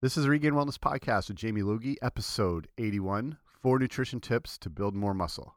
This 0.00 0.16
is 0.16 0.22
the 0.22 0.30
Regained 0.30 0.54
Wellness 0.54 0.78
Podcast 0.78 1.26
with 1.26 1.38
Jamie 1.38 1.62
Logie, 1.62 1.96
episode 2.00 2.68
81 2.78 3.36
Four 3.60 3.80
Nutrition 3.80 4.20
Tips 4.20 4.56
to 4.58 4.70
Build 4.70 4.94
More 4.94 5.12
Muscle. 5.12 5.56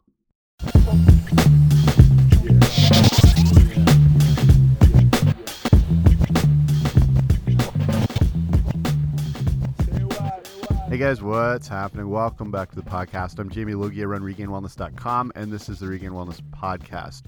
Hey 10.90 10.98
guys, 10.98 11.22
what's 11.22 11.68
happening? 11.68 12.10
Welcome 12.10 12.50
back 12.50 12.72
to 12.72 12.76
the 12.76 12.82
podcast. 12.82 13.38
I'm 13.38 13.52
Jamie 13.52 13.76
Logie. 13.76 14.02
I 14.02 14.06
run 14.06 14.24
regainedwellness.com, 14.24 15.34
and 15.36 15.52
this 15.52 15.70
is 15.70 15.78
the 15.78 15.86
Regained 15.86 16.14
Wellness 16.14 16.42
Podcast. 16.50 17.26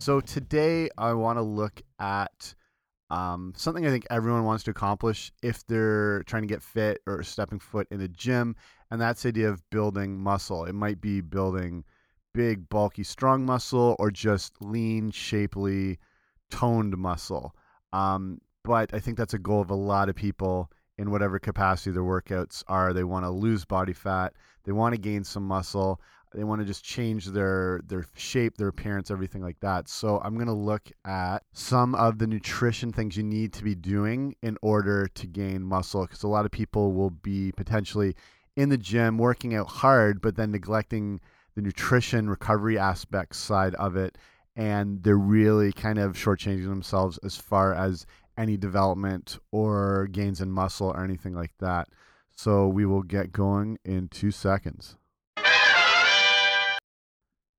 So 0.00 0.20
today 0.20 0.88
I 0.98 1.12
want 1.12 1.38
to 1.38 1.42
look 1.42 1.80
at 2.00 2.56
um, 3.10 3.52
something 3.56 3.86
I 3.86 3.90
think 3.90 4.06
everyone 4.10 4.44
wants 4.44 4.64
to 4.64 4.70
accomplish 4.70 5.30
if 5.42 5.66
they're 5.66 6.22
trying 6.24 6.42
to 6.42 6.48
get 6.48 6.62
fit 6.62 7.00
or 7.06 7.22
stepping 7.22 7.60
foot 7.60 7.86
in 7.90 8.00
a 8.00 8.08
gym, 8.08 8.56
and 8.90 9.00
that's 9.00 9.22
the 9.22 9.28
idea 9.28 9.48
of 9.48 9.68
building 9.70 10.20
muscle. 10.20 10.64
It 10.64 10.74
might 10.74 11.00
be 11.00 11.20
building 11.20 11.84
big, 12.34 12.68
bulky, 12.68 13.02
strong 13.02 13.46
muscle 13.46 13.96
or 13.98 14.10
just 14.10 14.60
lean, 14.60 15.10
shapely, 15.10 15.98
toned 16.50 16.96
muscle. 16.96 17.54
Um, 17.92 18.40
but 18.62 18.92
I 18.92 18.98
think 18.98 19.16
that's 19.16 19.34
a 19.34 19.38
goal 19.38 19.60
of 19.60 19.70
a 19.70 19.74
lot 19.74 20.08
of 20.08 20.16
people 20.16 20.70
in 20.98 21.10
whatever 21.10 21.38
capacity 21.38 21.92
their 21.92 22.02
workouts 22.02 22.64
are. 22.68 22.92
They 22.92 23.04
want 23.04 23.24
to 23.24 23.30
lose 23.30 23.64
body 23.64 23.92
fat, 23.92 24.34
they 24.64 24.72
want 24.72 24.94
to 24.94 25.00
gain 25.00 25.24
some 25.24 25.44
muscle, 25.44 26.00
they 26.34 26.44
want 26.44 26.60
to 26.60 26.66
just 26.66 26.84
change 26.84 27.26
their 27.26 27.80
their 27.86 28.06
shape, 28.14 28.56
their 28.56 28.68
appearance, 28.68 29.10
everything 29.10 29.42
like 29.42 29.60
that. 29.60 29.88
So 29.88 30.20
I'm 30.22 30.34
going 30.34 30.46
to 30.46 30.52
look 30.52 30.90
at 31.04 31.38
some 31.52 31.94
of 31.94 32.18
the 32.18 32.26
nutrition 32.26 32.92
things 32.92 33.16
you 33.16 33.22
need 33.22 33.52
to 33.54 33.64
be 33.64 33.74
doing 33.74 34.34
in 34.42 34.56
order 34.62 35.08
to 35.14 35.26
gain 35.26 35.62
muscle 35.62 36.02
because 36.02 36.22
a 36.22 36.28
lot 36.28 36.44
of 36.44 36.50
people 36.50 36.92
will 36.92 37.10
be 37.10 37.52
potentially 37.52 38.14
in 38.56 38.68
the 38.68 38.78
gym 38.78 39.18
working 39.18 39.54
out 39.54 39.68
hard 39.68 40.20
but 40.20 40.36
then 40.36 40.50
neglecting 40.50 41.20
the 41.54 41.62
nutrition 41.62 42.28
recovery 42.28 42.78
aspect 42.78 43.36
side 43.36 43.74
of 43.74 43.96
it 43.96 44.16
and 44.56 45.02
they're 45.02 45.18
really 45.18 45.72
kind 45.72 45.98
of 45.98 46.14
shortchanging 46.14 46.68
themselves 46.68 47.18
as 47.22 47.36
far 47.36 47.74
as 47.74 48.06
any 48.38 48.56
development 48.56 49.38
or 49.52 50.08
gains 50.10 50.40
in 50.40 50.50
muscle 50.50 50.88
or 50.88 51.04
anything 51.04 51.34
like 51.34 51.52
that. 51.60 51.88
So 52.34 52.66
we 52.68 52.84
will 52.84 53.02
get 53.02 53.32
going 53.32 53.78
in 53.84 54.08
two 54.08 54.30
seconds. 54.30 54.96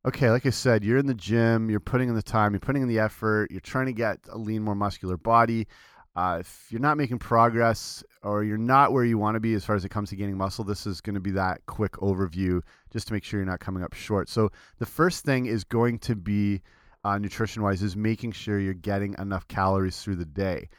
Okay, 0.06 0.30
like 0.30 0.46
I 0.46 0.52
said, 0.52 0.84
you're 0.84 1.00
in 1.00 1.08
the 1.08 1.14
gym, 1.14 1.70
you're 1.70 1.80
putting 1.80 2.08
in 2.08 2.16
the 2.16 2.22
time, 2.22 2.54
you're 2.54 2.60
putting 2.60 2.82
in 2.82 2.88
the 2.88 3.00
effort, 3.00 3.52
you're 3.52 3.60
trying 3.60 3.88
to 3.88 3.94
get 3.94 4.20
a 4.30 4.38
lean, 4.38 4.64
more 4.64 4.76
muscular 4.76 5.18
body. 5.18 5.68
Uh, 6.16 6.38
if 6.40 6.68
you're 6.70 6.82
not 6.82 6.98
making 6.98 7.20
progress 7.20 8.04
or 8.24 8.44
you're 8.44 8.58
not 8.58 8.94
where 8.94 9.04
you 9.04 9.18
want 9.18 9.36
to 9.36 9.40
be 9.40 9.54
as 9.54 9.66
far 9.66 9.76
as 9.76 9.86
it 9.86 9.90
comes 9.90 10.10
to 10.10 10.16
gaining 10.16 10.38
muscle, 10.38 10.64
this 10.64 10.88
is 10.88 11.02
going 11.02 11.14
to 11.14 11.20
be 11.20 11.32
that 11.32 11.60
quick 11.66 11.92
overview 11.94 12.62
just 12.92 13.08
to 13.08 13.14
make 13.14 13.24
sure 13.24 13.40
you're 13.40 13.46
not 13.46 13.60
coming 13.60 13.84
up 13.84 13.94
short. 13.94 14.30
So, 14.30 14.50
the 14.80 14.86
first 14.86 15.26
thing 15.26 15.46
is 15.46 15.64
going 15.64 16.00
to 16.00 16.16
be 16.16 16.62
uh, 17.04 17.18
nutrition 17.18 17.62
wise 17.62 17.84
is 17.84 17.96
making 17.96 18.32
sure 18.32 18.60
you're 18.60 18.74
getting 18.74 19.16
enough 19.20 19.48
calories 19.48 20.02
through 20.02 20.16
the 20.16 20.26
day. 20.26 20.70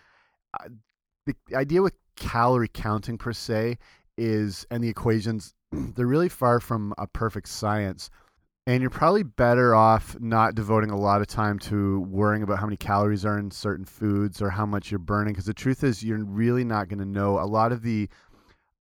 Uh, 0.58 0.68
the 1.26 1.34
idea 1.54 1.82
with 1.82 1.94
calorie 2.16 2.68
counting 2.68 3.18
per 3.18 3.32
se 3.32 3.78
is, 4.16 4.66
and 4.70 4.82
the 4.82 4.88
equations, 4.88 5.54
they're 5.72 6.06
really 6.06 6.28
far 6.28 6.60
from 6.60 6.94
a 6.98 7.06
perfect 7.06 7.48
science 7.48 8.10
and 8.68 8.82
you're 8.82 8.90
probably 8.90 9.22
better 9.22 9.74
off 9.74 10.14
not 10.20 10.54
devoting 10.54 10.90
a 10.90 10.96
lot 10.96 11.22
of 11.22 11.26
time 11.26 11.58
to 11.58 12.00
worrying 12.00 12.42
about 12.42 12.58
how 12.58 12.66
many 12.66 12.76
calories 12.76 13.24
are 13.24 13.38
in 13.38 13.50
certain 13.50 13.86
foods 13.86 14.42
or 14.42 14.50
how 14.50 14.66
much 14.66 14.90
you're 14.90 14.98
burning. 14.98 15.32
Because 15.32 15.46
the 15.46 15.54
truth 15.54 15.82
is, 15.82 16.04
you're 16.04 16.22
really 16.22 16.64
not 16.64 16.88
going 16.88 16.98
to 16.98 17.06
know 17.06 17.38
a 17.40 17.48
lot 17.48 17.72
of 17.72 17.80
the 17.80 18.10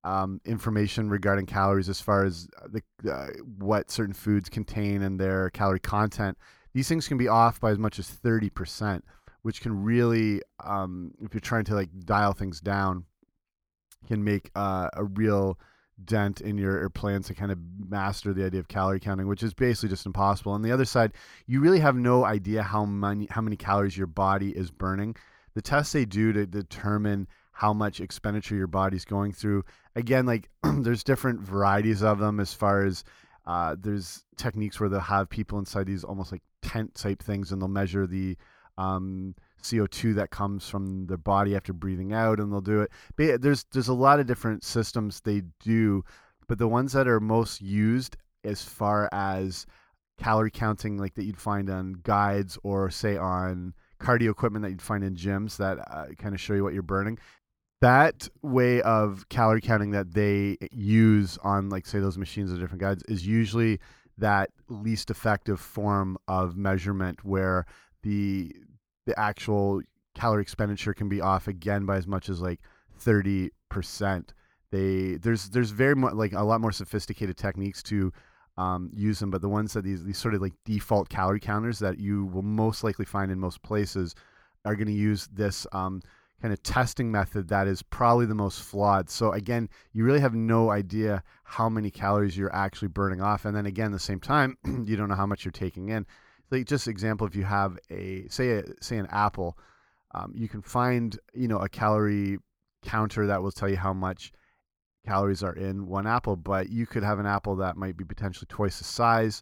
um, 0.03 0.41
information 0.43 1.09
regarding 1.09 1.45
calories 1.45 1.87
as 1.87 2.01
far 2.01 2.25
as 2.25 2.49
the, 2.67 2.81
uh, 3.09 3.27
what 3.59 3.89
certain 3.89 4.13
foods 4.13 4.49
contain 4.49 5.03
and 5.03 5.17
their 5.17 5.51
calorie 5.51 5.79
content. 5.79 6.37
These 6.73 6.89
things 6.89 7.07
can 7.07 7.17
be 7.17 7.29
off 7.29 7.61
by 7.61 7.71
as 7.71 7.77
much 7.77 7.97
as 7.97 8.09
30%, 8.09 9.03
which 9.43 9.61
can 9.61 9.85
really, 9.85 10.41
um, 10.65 11.13
if 11.21 11.33
you're 11.33 11.39
trying 11.39 11.63
to 11.63 11.75
like 11.75 11.97
dial 12.03 12.33
things 12.33 12.59
down, 12.59 13.05
can 14.05 14.21
make 14.21 14.51
uh, 14.53 14.89
a 14.91 15.05
real 15.05 15.57
dent 16.03 16.41
in 16.41 16.57
your 16.57 16.89
plans 16.89 17.27
to 17.27 17.33
kind 17.33 17.51
of 17.51 17.57
master 17.89 18.33
the 18.33 18.45
idea 18.45 18.59
of 18.59 18.67
calorie 18.67 18.99
counting, 18.99 19.27
which 19.27 19.43
is 19.43 19.53
basically 19.53 19.89
just 19.89 20.05
impossible. 20.05 20.51
On 20.51 20.61
the 20.61 20.71
other 20.71 20.85
side, 20.85 21.13
you 21.47 21.59
really 21.59 21.79
have 21.79 21.95
no 21.95 22.25
idea 22.25 22.63
how 22.63 22.85
many 22.85 23.27
how 23.29 23.41
many 23.41 23.55
calories 23.55 23.97
your 23.97 24.07
body 24.07 24.51
is 24.51 24.71
burning. 24.71 25.15
The 25.55 25.61
tests 25.61 25.93
they 25.93 26.05
do 26.05 26.33
to 26.33 26.45
determine 26.45 27.27
how 27.51 27.73
much 27.73 27.99
expenditure 27.99 28.55
your 28.55 28.67
body's 28.67 29.05
going 29.05 29.33
through. 29.33 29.65
Again, 29.95 30.27
like 30.27 30.49
there's 30.63 31.03
different 31.03 31.41
varieties 31.41 32.03
of 32.03 32.19
them 32.19 32.39
as 32.39 32.53
far 32.53 32.85
as 32.85 33.03
uh, 33.47 33.75
there's 33.79 34.23
techniques 34.35 34.79
where 34.79 34.89
they'll 34.89 34.99
have 34.99 35.29
people 35.29 35.57
inside 35.57 35.87
these 35.87 36.03
almost 36.03 36.31
like 36.31 36.43
tent 36.61 36.93
type 36.93 37.23
things 37.23 37.51
and 37.51 37.61
they'll 37.61 37.69
measure 37.69 38.05
the 38.05 38.37
um, 38.77 39.33
CO2 39.63 40.15
that 40.15 40.29
comes 40.29 40.67
from 40.67 41.07
their 41.07 41.17
body 41.17 41.55
after 41.55 41.73
breathing 41.73 42.13
out, 42.13 42.39
and 42.39 42.51
they'll 42.51 42.61
do 42.61 42.81
it. 42.81 42.91
But 43.15 43.41
there's 43.41 43.65
there's 43.71 43.87
a 43.87 43.93
lot 43.93 44.19
of 44.19 44.27
different 44.27 44.63
systems 44.63 45.21
they 45.21 45.43
do, 45.59 46.03
but 46.47 46.57
the 46.57 46.67
ones 46.67 46.93
that 46.93 47.07
are 47.07 47.19
most 47.19 47.61
used 47.61 48.17
as 48.43 48.61
far 48.63 49.09
as 49.11 49.65
calorie 50.17 50.51
counting, 50.51 50.97
like 50.97 51.13
that 51.15 51.25
you'd 51.25 51.39
find 51.39 51.69
on 51.69 51.99
guides 52.03 52.57
or 52.63 52.89
say 52.89 53.17
on 53.17 53.73
cardio 53.99 54.31
equipment 54.31 54.63
that 54.63 54.69
you'd 54.69 54.81
find 54.81 55.03
in 55.03 55.15
gyms 55.15 55.57
that 55.57 55.77
uh, 55.91 56.07
kind 56.17 56.33
of 56.33 56.41
show 56.41 56.53
you 56.53 56.63
what 56.63 56.73
you're 56.73 56.83
burning. 56.83 57.17
That 57.81 58.27
way 58.41 58.81
of 58.81 59.29
calorie 59.29 59.61
counting 59.61 59.91
that 59.91 60.13
they 60.13 60.57
use 60.71 61.37
on, 61.43 61.69
like, 61.69 61.85
say, 61.85 61.99
those 61.99 62.17
machines 62.17 62.51
or 62.51 62.57
different 62.57 62.81
guides 62.81 63.03
is 63.07 63.27
usually 63.27 63.79
that 64.17 64.49
least 64.67 65.11
effective 65.11 65.59
form 65.59 66.17
of 66.27 66.57
measurement 66.57 67.23
where 67.23 67.67
the 68.01 68.55
the 69.07 69.19
actual 69.19 69.81
calorie 70.13 70.41
expenditure 70.41 70.93
can 70.93 71.09
be 71.09 71.21
off 71.21 71.47
again 71.47 71.85
by 71.85 71.97
as 71.97 72.05
much 72.05 72.29
as 72.29 72.41
like 72.41 72.59
30%. 73.03 73.49
They 74.69 75.15
there's 75.15 75.49
there's 75.49 75.71
very 75.71 75.95
much 75.95 76.13
like 76.13 76.33
a 76.33 76.43
lot 76.43 76.59
more 76.59 76.73
sophisticated 76.73 77.37
techniques 77.37 77.81
to 77.83 78.11
um, 78.57 78.91
use 78.93 79.19
them, 79.19 79.31
but 79.31 79.41
the 79.41 79.49
ones 79.49 79.73
that 79.73 79.83
these 79.83 80.03
these 80.03 80.17
sort 80.17 80.33
of 80.33 80.41
like 80.41 80.53
default 80.65 81.07
calorie 81.07 81.39
counters 81.39 81.79
that 81.79 81.99
you 81.99 82.25
will 82.25 82.41
most 82.41 82.83
likely 82.83 83.05
find 83.05 83.31
in 83.31 83.39
most 83.39 83.61
places 83.61 84.13
are 84.65 84.75
going 84.75 84.87
to 84.87 84.93
use 84.93 85.27
this 85.27 85.65
um, 85.71 86.01
kind 86.41 86.53
of 86.53 86.61
testing 86.63 87.09
method 87.09 87.47
that 87.47 87.65
is 87.65 87.81
probably 87.81 88.25
the 88.25 88.35
most 88.35 88.61
flawed. 88.61 89.09
So 89.09 89.31
again, 89.31 89.69
you 89.93 90.03
really 90.03 90.19
have 90.19 90.35
no 90.35 90.69
idea 90.69 91.23
how 91.45 91.69
many 91.69 91.89
calories 91.89 92.37
you're 92.37 92.53
actually 92.53 92.89
burning 92.89 93.21
off, 93.21 93.45
and 93.45 93.55
then 93.55 93.67
again, 93.67 93.87
at 93.87 93.91
the 93.93 93.99
same 93.99 94.19
time, 94.19 94.57
you 94.85 94.97
don't 94.97 95.07
know 95.07 95.15
how 95.15 95.25
much 95.25 95.45
you're 95.45 95.51
taking 95.53 95.87
in 95.87 96.05
like 96.51 96.65
just 96.65 96.87
example, 96.87 97.27
if 97.27 97.35
you 97.35 97.43
have 97.43 97.77
a 97.89 98.27
say 98.29 98.59
a 98.59 98.63
say 98.81 98.97
an 98.97 99.07
apple, 99.09 99.57
um, 100.13 100.33
you 100.35 100.47
can 100.47 100.61
find 100.61 101.17
you 101.33 101.47
know 101.47 101.59
a 101.59 101.69
calorie 101.69 102.37
counter 102.83 103.27
that 103.27 103.41
will 103.41 103.51
tell 103.51 103.69
you 103.69 103.77
how 103.77 103.93
much 103.93 104.31
calories 105.05 105.43
are 105.43 105.53
in 105.53 105.87
one 105.87 106.05
apple, 106.05 106.35
but 106.35 106.69
you 106.69 106.85
could 106.85 107.03
have 107.03 107.19
an 107.19 107.25
apple 107.25 107.55
that 107.55 107.77
might 107.77 107.97
be 107.97 108.03
potentially 108.03 108.47
twice 108.49 108.77
the 108.77 108.83
size 108.83 109.41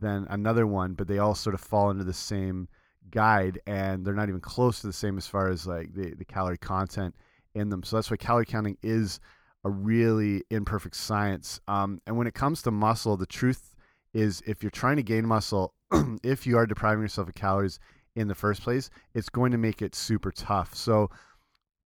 than 0.00 0.26
another 0.30 0.66
one, 0.66 0.94
but 0.94 1.06
they 1.06 1.18
all 1.18 1.34
sort 1.34 1.54
of 1.54 1.60
fall 1.60 1.90
into 1.90 2.04
the 2.04 2.12
same 2.12 2.68
guide 3.10 3.60
and 3.66 4.04
they're 4.04 4.14
not 4.14 4.28
even 4.28 4.40
close 4.40 4.80
to 4.80 4.86
the 4.86 4.92
same 4.92 5.16
as 5.16 5.26
far 5.26 5.48
as 5.48 5.66
like 5.66 5.94
the, 5.94 6.14
the 6.16 6.24
calorie 6.24 6.58
content 6.58 7.14
in 7.54 7.68
them. 7.68 7.82
So 7.82 7.96
that's 7.96 8.10
why 8.10 8.16
calorie 8.16 8.46
counting 8.46 8.76
is 8.82 9.20
a 9.64 9.70
really 9.70 10.42
imperfect 10.50 10.96
science. 10.96 11.60
Um, 11.68 12.00
and 12.06 12.16
when 12.16 12.26
it 12.26 12.34
comes 12.34 12.62
to 12.62 12.70
muscle, 12.70 13.16
the 13.16 13.26
truth 13.26 13.75
is 14.16 14.42
if 14.46 14.62
you're 14.62 14.70
trying 14.70 14.96
to 14.96 15.02
gain 15.02 15.26
muscle, 15.26 15.74
if 16.22 16.46
you 16.46 16.56
are 16.56 16.66
depriving 16.66 17.02
yourself 17.02 17.28
of 17.28 17.34
calories 17.34 17.78
in 18.14 18.28
the 18.28 18.34
first 18.34 18.62
place, 18.62 18.88
it's 19.14 19.28
going 19.28 19.52
to 19.52 19.58
make 19.58 19.82
it 19.82 19.94
super 19.94 20.32
tough. 20.32 20.74
So 20.74 21.10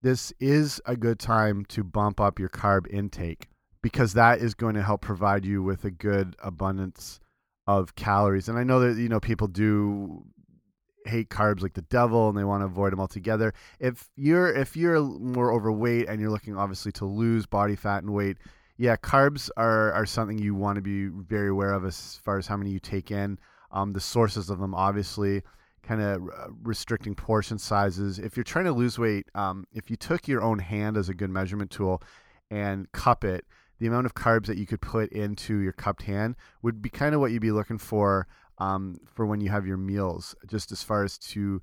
this 0.01 0.31
is 0.39 0.81
a 0.85 0.95
good 0.95 1.19
time 1.19 1.65
to 1.65 1.83
bump 1.83 2.21
up 2.21 2.39
your 2.39 2.49
carb 2.49 2.87
intake 2.89 3.47
because 3.81 4.13
that 4.13 4.39
is 4.39 4.53
going 4.53 4.75
to 4.75 4.81
help 4.81 5.01
provide 5.01 5.45
you 5.45 5.61
with 5.61 5.83
a 5.83 5.91
good 5.91 6.35
abundance 6.41 7.19
of 7.67 7.95
calories. 7.95 8.47
And 8.47 8.57
I 8.57 8.63
know 8.63 8.79
that 8.79 8.99
you 8.99 9.09
know 9.09 9.19
people 9.19 9.47
do 9.47 10.25
hate 11.05 11.29
carbs 11.29 11.61
like 11.61 11.73
the 11.73 11.81
devil 11.83 12.29
and 12.29 12.37
they 12.37 12.43
want 12.43 12.61
to 12.61 12.65
avoid 12.65 12.93
them 12.93 12.99
altogether. 12.99 13.53
If 13.79 14.09
you're 14.15 14.55
if 14.55 14.77
you're 14.77 15.01
more 15.01 15.51
overweight 15.51 16.07
and 16.07 16.21
you're 16.21 16.31
looking 16.31 16.55
obviously 16.55 16.91
to 16.93 17.05
lose 17.05 17.45
body 17.45 17.75
fat 17.75 18.03
and 18.03 18.13
weight, 18.13 18.37
yeah, 18.81 18.95
carbs 18.95 19.51
are 19.57 19.93
are 19.93 20.07
something 20.07 20.39
you 20.39 20.55
want 20.55 20.77
to 20.77 20.81
be 20.81 21.05
very 21.05 21.49
aware 21.49 21.71
of 21.71 21.85
as 21.85 22.19
far 22.23 22.39
as 22.39 22.47
how 22.47 22.57
many 22.57 22.71
you 22.71 22.79
take 22.79 23.11
in. 23.11 23.37
Um, 23.71 23.93
the 23.93 23.99
sources 23.99 24.49
of 24.49 24.57
them, 24.57 24.73
obviously, 24.73 25.43
kind 25.83 26.01
of 26.01 26.27
restricting 26.63 27.13
portion 27.13 27.59
sizes. 27.59 28.17
If 28.17 28.35
you're 28.35 28.43
trying 28.43 28.65
to 28.65 28.71
lose 28.71 28.97
weight, 28.97 29.27
um, 29.35 29.65
if 29.71 29.91
you 29.91 29.97
took 29.97 30.27
your 30.27 30.41
own 30.41 30.57
hand 30.57 30.97
as 30.97 31.09
a 31.09 31.13
good 31.13 31.29
measurement 31.29 31.69
tool 31.69 32.01
and 32.49 32.91
cup 32.91 33.23
it, 33.23 33.45
the 33.77 33.85
amount 33.85 34.07
of 34.07 34.15
carbs 34.15 34.47
that 34.47 34.57
you 34.57 34.65
could 34.65 34.81
put 34.81 35.11
into 35.11 35.59
your 35.59 35.73
cupped 35.73 36.01
hand 36.01 36.35
would 36.63 36.81
be 36.81 36.89
kind 36.89 37.13
of 37.13 37.21
what 37.21 37.29
you'd 37.29 37.39
be 37.39 37.51
looking 37.51 37.77
for 37.77 38.27
um, 38.57 38.97
for 39.05 39.27
when 39.27 39.41
you 39.41 39.49
have 39.51 39.67
your 39.67 39.77
meals, 39.77 40.33
just 40.47 40.71
as 40.71 40.81
far 40.81 41.03
as 41.03 41.19
to 41.19 41.61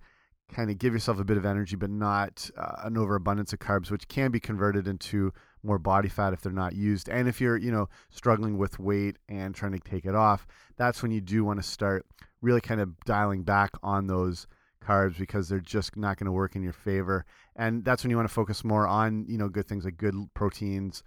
kind 0.54 0.70
of 0.70 0.78
give 0.78 0.92
yourself 0.92 1.18
a 1.18 1.24
bit 1.24 1.36
of 1.36 1.44
energy, 1.44 1.74
but 1.74 1.90
not 1.90 2.48
uh, 2.56 2.76
an 2.84 2.96
overabundance 2.96 3.52
of 3.52 3.58
carbs, 3.58 3.90
which 3.90 4.06
can 4.06 4.30
be 4.30 4.38
converted 4.38 4.86
into 4.86 5.32
more 5.62 5.78
body 5.78 6.08
fat 6.08 6.32
if 6.32 6.40
they're 6.40 6.52
not 6.52 6.74
used. 6.74 7.08
And 7.08 7.28
if 7.28 7.40
you're, 7.40 7.56
you 7.56 7.70
know, 7.70 7.88
struggling 8.10 8.58
with 8.58 8.78
weight 8.78 9.16
and 9.28 9.54
trying 9.54 9.72
to 9.72 9.78
take 9.78 10.04
it 10.04 10.14
off, 10.14 10.46
that's 10.76 11.02
when 11.02 11.10
you 11.10 11.20
do 11.20 11.44
want 11.44 11.60
to 11.60 11.68
start 11.68 12.06
really 12.40 12.60
kind 12.60 12.80
of 12.80 12.98
dialing 13.04 13.42
back 13.42 13.70
on 13.82 14.06
those 14.06 14.46
carbs 14.82 15.18
because 15.18 15.48
they're 15.48 15.60
just 15.60 15.96
not 15.96 16.16
going 16.16 16.26
to 16.26 16.32
work 16.32 16.56
in 16.56 16.62
your 16.62 16.72
favor. 16.72 17.24
And 17.56 17.84
that's 17.84 18.02
when 18.02 18.10
you 18.10 18.16
want 18.16 18.28
to 18.28 18.34
focus 18.34 18.64
more 18.64 18.86
on, 18.86 19.26
you 19.28 19.38
know, 19.38 19.48
good 19.48 19.66
things 19.66 19.84
like 19.84 19.96
good 19.96 20.14
proteins, 20.34 21.02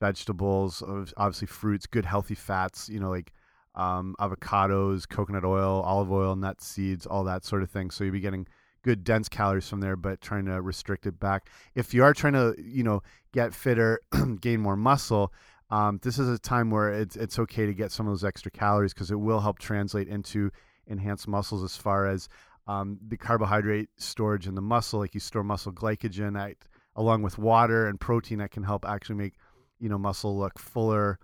vegetables, 0.00 0.82
obviously 1.16 1.46
fruits, 1.46 1.86
good 1.86 2.04
healthy 2.04 2.34
fats, 2.34 2.88
you 2.88 2.98
know, 2.98 3.10
like 3.10 3.32
um, 3.74 4.16
avocados, 4.18 5.08
coconut 5.08 5.44
oil, 5.44 5.82
olive 5.82 6.10
oil, 6.10 6.36
nuts, 6.36 6.66
seeds, 6.66 7.06
all 7.06 7.24
that 7.24 7.44
sort 7.44 7.62
of 7.62 7.70
thing. 7.70 7.90
So 7.90 8.04
you'll 8.04 8.12
be 8.12 8.20
getting 8.20 8.46
good 8.82 9.04
dense 9.04 9.28
calories 9.28 9.68
from 9.68 9.80
there, 9.80 9.96
but 9.96 10.20
trying 10.20 10.44
to 10.46 10.60
restrict 10.60 11.06
it 11.06 11.18
back. 11.18 11.48
If 11.74 11.94
you 11.94 12.04
are 12.04 12.12
trying 12.12 12.34
to, 12.34 12.54
you 12.58 12.82
know, 12.82 13.02
get 13.32 13.54
fitter, 13.54 14.00
gain 14.40 14.60
more 14.60 14.76
muscle, 14.76 15.32
um, 15.70 16.00
this 16.02 16.18
is 16.18 16.28
a 16.28 16.38
time 16.38 16.70
where 16.70 16.92
it's 16.92 17.16
it's 17.16 17.38
okay 17.38 17.64
to 17.64 17.72
get 17.72 17.90
some 17.90 18.06
of 18.06 18.12
those 18.12 18.24
extra 18.24 18.50
calories 18.50 18.92
because 18.92 19.10
it 19.10 19.16
will 19.16 19.40
help 19.40 19.58
translate 19.58 20.06
into 20.06 20.50
enhanced 20.86 21.26
muscles 21.26 21.64
as 21.64 21.76
far 21.76 22.06
as 22.06 22.28
um, 22.66 22.98
the 23.08 23.16
carbohydrate 23.16 23.88
storage 23.96 24.46
in 24.46 24.54
the 24.54 24.60
muscle. 24.60 25.00
Like 25.00 25.14
you 25.14 25.20
store 25.20 25.42
muscle 25.42 25.72
glycogen, 25.72 26.38
at, 26.38 26.56
along 26.94 27.22
with 27.22 27.38
water 27.38 27.86
and 27.86 27.98
protein, 27.98 28.38
that 28.38 28.50
can 28.50 28.64
help 28.64 28.84
actually 28.84 29.16
make 29.16 29.34
you 29.80 29.88
know 29.88 29.96
muscle 29.96 30.38
look 30.38 30.58
fuller 30.58 31.18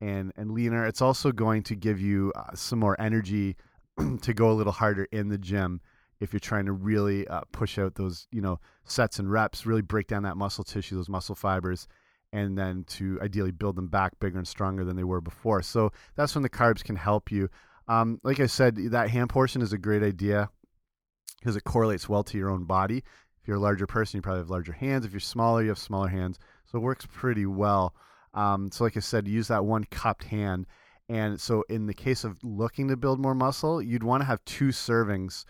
and 0.00 0.32
and 0.36 0.50
leaner. 0.50 0.84
It's 0.84 1.00
also 1.00 1.30
going 1.30 1.62
to 1.64 1.76
give 1.76 2.00
you 2.00 2.32
uh, 2.34 2.54
some 2.54 2.80
more 2.80 3.00
energy 3.00 3.56
to 4.22 4.34
go 4.34 4.50
a 4.50 4.54
little 4.54 4.72
harder 4.72 5.04
in 5.12 5.28
the 5.28 5.38
gym 5.38 5.80
if 6.22 6.32
you're 6.32 6.40
trying 6.40 6.66
to 6.66 6.72
really 6.72 7.26
uh, 7.26 7.40
push 7.50 7.78
out 7.78 7.96
those 7.96 8.28
you 8.30 8.40
know 8.40 8.60
sets 8.84 9.18
and 9.18 9.30
reps, 9.30 9.66
really 9.66 9.82
break 9.82 10.06
down 10.06 10.22
that 10.22 10.36
muscle 10.36 10.62
tissue, 10.62 10.94
those 10.94 11.08
muscle 11.08 11.34
fibers, 11.34 11.88
and 12.32 12.56
then 12.56 12.84
to 12.84 13.18
ideally 13.20 13.50
build 13.50 13.74
them 13.74 13.88
back 13.88 14.12
bigger 14.20 14.38
and 14.38 14.46
stronger 14.46 14.84
than 14.84 14.96
they 14.96 15.04
were 15.04 15.20
before. 15.20 15.62
So 15.62 15.90
that's 16.14 16.34
when 16.34 16.42
the 16.42 16.48
carbs 16.48 16.84
can 16.84 16.94
help 16.94 17.32
you. 17.32 17.48
Um, 17.88 18.20
like 18.22 18.38
I 18.38 18.46
said, 18.46 18.76
that 18.76 19.10
hand 19.10 19.30
portion 19.30 19.62
is 19.62 19.72
a 19.72 19.78
great 19.78 20.04
idea 20.04 20.48
because 21.40 21.56
it 21.56 21.64
correlates 21.64 22.08
well 22.08 22.22
to 22.22 22.38
your 22.38 22.50
own 22.50 22.64
body. 22.64 22.98
If 22.98 23.48
you're 23.48 23.56
a 23.56 23.60
larger 23.60 23.88
person, 23.88 24.18
you 24.18 24.22
probably 24.22 24.42
have 24.42 24.50
larger 24.50 24.72
hands. 24.72 25.04
If 25.04 25.10
you're 25.10 25.18
smaller, 25.18 25.62
you 25.62 25.70
have 25.70 25.78
smaller 25.78 26.08
hands. 26.08 26.38
So 26.66 26.78
it 26.78 26.82
works 26.82 27.06
pretty 27.12 27.46
well. 27.46 27.96
Um, 28.32 28.70
so, 28.70 28.84
like 28.84 28.96
I 28.96 29.00
said, 29.00 29.26
use 29.26 29.48
that 29.48 29.64
one 29.64 29.84
cupped 29.90 30.24
hand. 30.24 30.66
And 31.08 31.40
so, 31.40 31.64
in 31.68 31.86
the 31.86 31.92
case 31.92 32.22
of 32.22 32.38
looking 32.44 32.86
to 32.88 32.96
build 32.96 33.18
more 33.18 33.34
muscle, 33.34 33.82
you'd 33.82 34.04
want 34.04 34.20
to 34.20 34.26
have 34.26 34.42
two 34.44 34.68
servings 34.68 35.44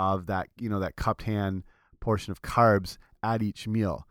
of 0.00 0.26
that, 0.26 0.48
you 0.58 0.68
know, 0.70 0.80
that 0.80 0.96
cupped 0.96 1.22
hand 1.22 1.62
portion 2.00 2.32
of 2.32 2.40
carbs 2.40 2.96
at 3.22 3.42
each 3.42 3.68
meal. 3.68 4.06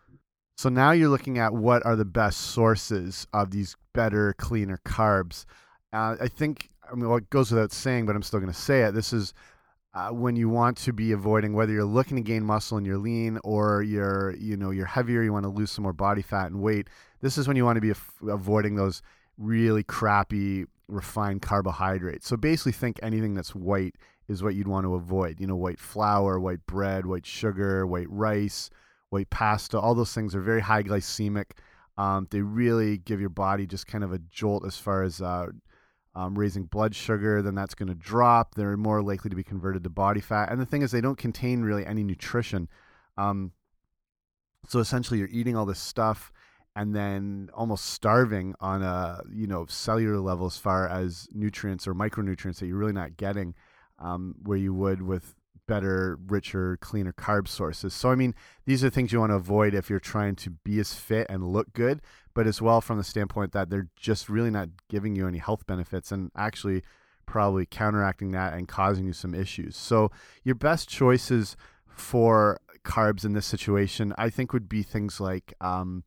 So 0.55 0.69
now 0.69 0.91
you're 0.91 1.09
looking 1.09 1.39
at 1.39 1.53
what 1.53 1.83
are 1.85 1.95
the 1.95 2.05
best 2.05 2.39
sources 2.41 3.25
of 3.33 3.49
these 3.49 3.75
better, 3.93 4.33
cleaner 4.37 4.79
carbs. 4.85 5.45
Uh, 5.91 6.15
I 6.21 6.27
think, 6.27 6.69
I 6.87 6.93
mean, 6.93 7.07
well, 7.09 7.17
it 7.17 7.29
goes 7.31 7.51
without 7.51 7.71
saying, 7.71 8.05
but 8.05 8.15
I'm 8.15 8.21
still 8.21 8.39
going 8.39 8.51
to 8.51 8.59
say 8.59 8.83
it. 8.83 8.93
This 8.93 9.13
is 9.13 9.33
uh, 9.95 10.09
when 10.09 10.35
you 10.35 10.47
want 10.47 10.77
to 10.77 10.93
be 10.93 11.11
avoiding 11.11 11.53
whether 11.53 11.71
you're 11.73 11.85
looking 11.85 12.17
to 12.17 12.23
gain 12.23 12.43
muscle 12.43 12.77
and 12.77 12.85
you're 12.85 12.99
lean 12.99 13.39
or 13.43 13.81
you're, 13.81 14.35
you 14.35 14.55
know, 14.55 14.69
you're 14.69 14.85
heavier, 14.85 15.23
you 15.23 15.33
want 15.33 15.43
to 15.43 15.49
lose 15.49 15.71
some 15.71 15.83
more 15.83 15.93
body 15.93 16.21
fat 16.21 16.51
and 16.51 16.61
weight. 16.61 16.87
This 17.21 17.37
is 17.37 17.47
when 17.47 17.57
you 17.57 17.65
want 17.65 17.77
to 17.77 17.81
be 17.81 17.93
avoiding 18.29 18.75
those 18.75 19.01
really 19.39 19.83
crappy 19.83 20.65
refined 20.87 21.41
carbohydrates. 21.41 22.27
So 22.27 22.37
basically, 22.37 22.73
think 22.73 22.99
anything 23.01 23.33
that's 23.33 23.55
white 23.55 23.95
is 24.29 24.43
what 24.43 24.55
you'd 24.55 24.67
want 24.67 24.85
to 24.85 24.93
avoid. 24.93 25.41
You 25.41 25.47
know, 25.47 25.55
white 25.55 25.79
flour, 25.79 26.39
white 26.39 26.65
bread, 26.65 27.05
white 27.05 27.25
sugar, 27.25 27.85
white 27.85 28.09
rice, 28.09 28.69
white 29.09 29.29
pasta. 29.29 29.79
All 29.79 29.95
those 29.95 30.13
things 30.13 30.35
are 30.35 30.41
very 30.41 30.61
high 30.61 30.83
glycemic. 30.83 31.51
Um, 31.97 32.27
they 32.29 32.41
really 32.41 32.97
give 32.97 33.19
your 33.19 33.29
body 33.29 33.65
just 33.65 33.87
kind 33.87 34.03
of 34.03 34.13
a 34.13 34.19
jolt 34.19 34.65
as 34.65 34.77
far 34.77 35.03
as 35.03 35.19
uh, 35.21 35.47
um, 36.15 36.37
raising 36.37 36.63
blood 36.63 36.95
sugar. 36.95 37.41
Then 37.41 37.55
that's 37.55 37.75
going 37.75 37.89
to 37.89 37.95
drop. 37.95 38.55
They're 38.55 38.77
more 38.77 39.01
likely 39.01 39.29
to 39.29 39.35
be 39.35 39.43
converted 39.43 39.83
to 39.83 39.89
body 39.89 40.21
fat. 40.21 40.51
And 40.51 40.61
the 40.61 40.65
thing 40.65 40.83
is, 40.83 40.91
they 40.91 41.01
don't 41.01 41.17
contain 41.17 41.61
really 41.61 41.85
any 41.85 42.03
nutrition. 42.03 42.69
Um, 43.17 43.51
so 44.67 44.79
essentially, 44.79 45.19
you're 45.19 45.27
eating 45.29 45.57
all 45.57 45.65
this 45.65 45.79
stuff 45.79 46.31
and 46.75 46.95
then 46.95 47.49
almost 47.53 47.85
starving 47.85 48.53
on 48.59 48.83
a 48.83 49.21
you 49.33 49.47
know 49.47 49.65
cellular 49.67 50.19
level 50.19 50.45
as 50.45 50.57
far 50.57 50.87
as 50.87 51.27
nutrients 51.33 51.87
or 51.87 51.95
micronutrients 51.95 52.59
that 52.59 52.67
you're 52.67 52.77
really 52.77 52.93
not 52.93 53.17
getting 53.17 53.55
um, 53.99 54.35
where 54.43 54.57
you 54.57 54.73
would 54.73 55.01
with 55.01 55.35
better, 55.69 56.17
richer, 56.27 56.77
cleaner 56.77 57.13
carb 57.13 57.47
sources. 57.47 57.93
So, 57.93 58.09
I 58.09 58.15
mean, 58.15 58.33
these 58.65 58.83
are 58.83 58.89
things 58.89 59.13
you 59.13 59.19
want 59.19 59.29
to 59.31 59.35
avoid 59.35 59.75
if 59.75 59.87
you're 59.89 59.99
trying 59.99 60.35
to 60.37 60.49
be 60.49 60.79
as 60.79 60.95
fit 60.95 61.27
and 61.29 61.47
look 61.47 61.71
good, 61.73 62.01
but 62.33 62.47
as 62.47 62.59
well 62.59 62.81
from 62.81 62.97
the 62.97 63.03
standpoint 63.03 63.51
that 63.51 63.69
they're 63.69 63.87
just 63.95 64.29
really 64.29 64.49
not 64.49 64.69
giving 64.89 65.15
you 65.15 65.27
any 65.27 65.37
health 65.37 65.67
benefits 65.67 66.11
and 66.11 66.31
actually 66.35 66.81
probably 67.27 67.67
counteracting 67.67 68.31
that 68.31 68.55
and 68.55 68.67
causing 68.67 69.05
you 69.05 69.13
some 69.13 69.35
issues. 69.35 69.77
So, 69.77 70.11
your 70.43 70.55
best 70.55 70.89
choices 70.89 71.55
for 71.87 72.59
carbs 72.83 73.23
in 73.23 73.33
this 73.33 73.45
situation, 73.45 74.13
I 74.17 74.31
think, 74.31 74.53
would 74.53 74.67
be 74.67 74.81
things 74.81 75.19
like, 75.19 75.53
um, 75.61 76.03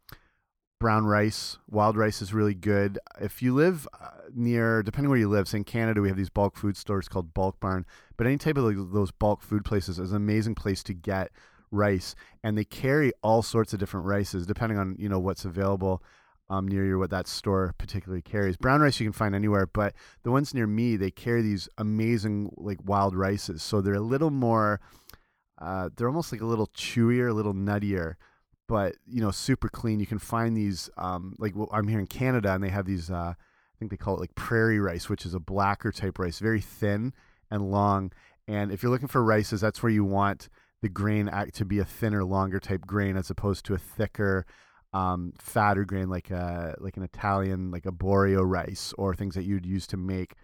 brown 0.82 1.06
rice. 1.06 1.58
Wild 1.70 1.96
rice 1.96 2.20
is 2.20 2.34
really 2.34 2.55
good. 2.55 2.99
If 3.20 3.40
you 3.40 3.55
live 3.55 3.87
uh, 4.00 4.08
near, 4.34 4.82
depending 4.82 5.11
where 5.11 5.19
you 5.19 5.29
live, 5.29 5.46
say 5.46 5.58
in 5.58 5.64
Canada, 5.64 6.00
we 6.00 6.08
have 6.08 6.17
these 6.17 6.29
bulk 6.29 6.56
food 6.56 6.76
stores 6.76 7.06
called 7.08 7.32
Bulk 7.32 7.61
Barn. 7.61 7.87
But 8.17 8.26
any 8.26 8.37
type 8.37 8.56
of 8.56 8.93
those 8.93 9.12
bulk 9.12 9.43
food 9.43 9.64
places 9.64 10.00
is 10.00 10.11
an 10.11 10.17
amazing 10.17 10.56
place 10.56 10.82
to 10.82 10.93
get 10.93 11.31
rice, 11.70 12.17
and 12.43 12.58
they 12.58 12.64
carry 12.64 13.12
all 13.23 13.43
sorts 13.43 13.73
of 13.73 13.79
different 13.79 14.06
rices 14.06 14.44
depending 14.44 14.76
on 14.76 14.96
you 14.99 15.08
know 15.08 15.20
what's 15.20 15.44
available. 15.44 16.02
Um, 16.50 16.67
near 16.69 16.85
you, 16.85 16.99
what 16.99 17.11
that 17.11 17.28
store 17.28 17.75
particularly 17.78 18.20
carries. 18.20 18.56
Brown 18.58 18.82
rice 18.82 19.00
you 19.00 19.06
can 19.06 19.12
find 19.12 19.35
anywhere, 19.35 19.67
but 19.67 19.94
the 20.23 20.32
ones 20.32 20.52
near 20.52 20.67
me, 20.67 20.96
they 20.96 21.11
carry 21.11 21.40
these 21.40 21.67
amazing 21.78 22.52
like 22.56 22.78
wild 22.85 23.14
rices. 23.14 23.62
So 23.62 23.81
they're 23.81 23.94
a 23.94 24.00
little 24.00 24.31
more, 24.31 24.81
uh, 25.58 25.88
they're 25.96 26.08
almost 26.08 26.31
like 26.31 26.43
a 26.43 26.46
little 26.46 26.67
chewier, 26.67 27.31
a 27.31 27.32
little 27.32 27.55
nuttier 27.55 28.17
but 28.69 28.94
you 29.06 29.20
know, 29.20 29.31
super 29.31 29.69
clean. 29.69 30.00
You 30.00 30.06
can 30.06 30.19
find 30.19 30.56
these 30.56 30.91
um, 30.97 31.35
like 31.38 31.55
well, 31.55 31.69
I'm 31.73 31.88
here 31.88 32.00
in 32.00 32.06
Canada, 32.06 32.53
and 32.53 32.62
they 32.62 32.70
have 32.70 32.87
these. 32.87 33.11
Uh, 33.11 33.35
I 33.35 33.79
think 33.79 33.91
they 33.91 33.97
call 33.97 34.17
it 34.17 34.20
like 34.20 34.35
prairie 34.35 34.79
rice, 34.79 35.09
which 35.09 35.26
is 35.26 35.35
a 35.35 35.41
blacker 35.41 35.91
type 35.91 36.19
rice, 36.19 36.38
very 36.38 36.61
thin 36.61 37.12
and 37.50 37.70
long. 37.70 38.12
And 38.47 38.70
if 38.70 38.82
you're 38.82 38.93
looking 38.93 39.09
for 39.09 39.23
rices, 39.23 39.61
that's 39.61 39.82
where 39.82 39.93
you 39.93 40.05
want 40.05 40.49
the 40.82 40.88
grain 40.88 41.29
act 41.29 41.55
to 41.56 41.64
be 41.64 41.79
a 41.79 41.85
thinner, 41.85 42.25
longer 42.25 42.61
type 42.61 42.87
grain 42.87 43.17
as 43.17 43.31
opposed 43.31 43.64
to 43.67 43.75
a 43.75 43.79
thicker, 43.79 44.47
um, 44.93 45.32
fatter 45.38 45.85
grain 45.85 46.09
like 46.09 46.31
a 46.31 46.76
like 46.79 46.97
an 46.97 47.03
Italian 47.03 47.70
like 47.70 47.85
Arborio 47.85 48.42
rice 48.45 48.92
or 48.99 49.14
things 49.14 49.35
that 49.35 49.45
you'd 49.45 49.66
use 49.66 49.87
to 49.88 49.97
make 49.97 50.35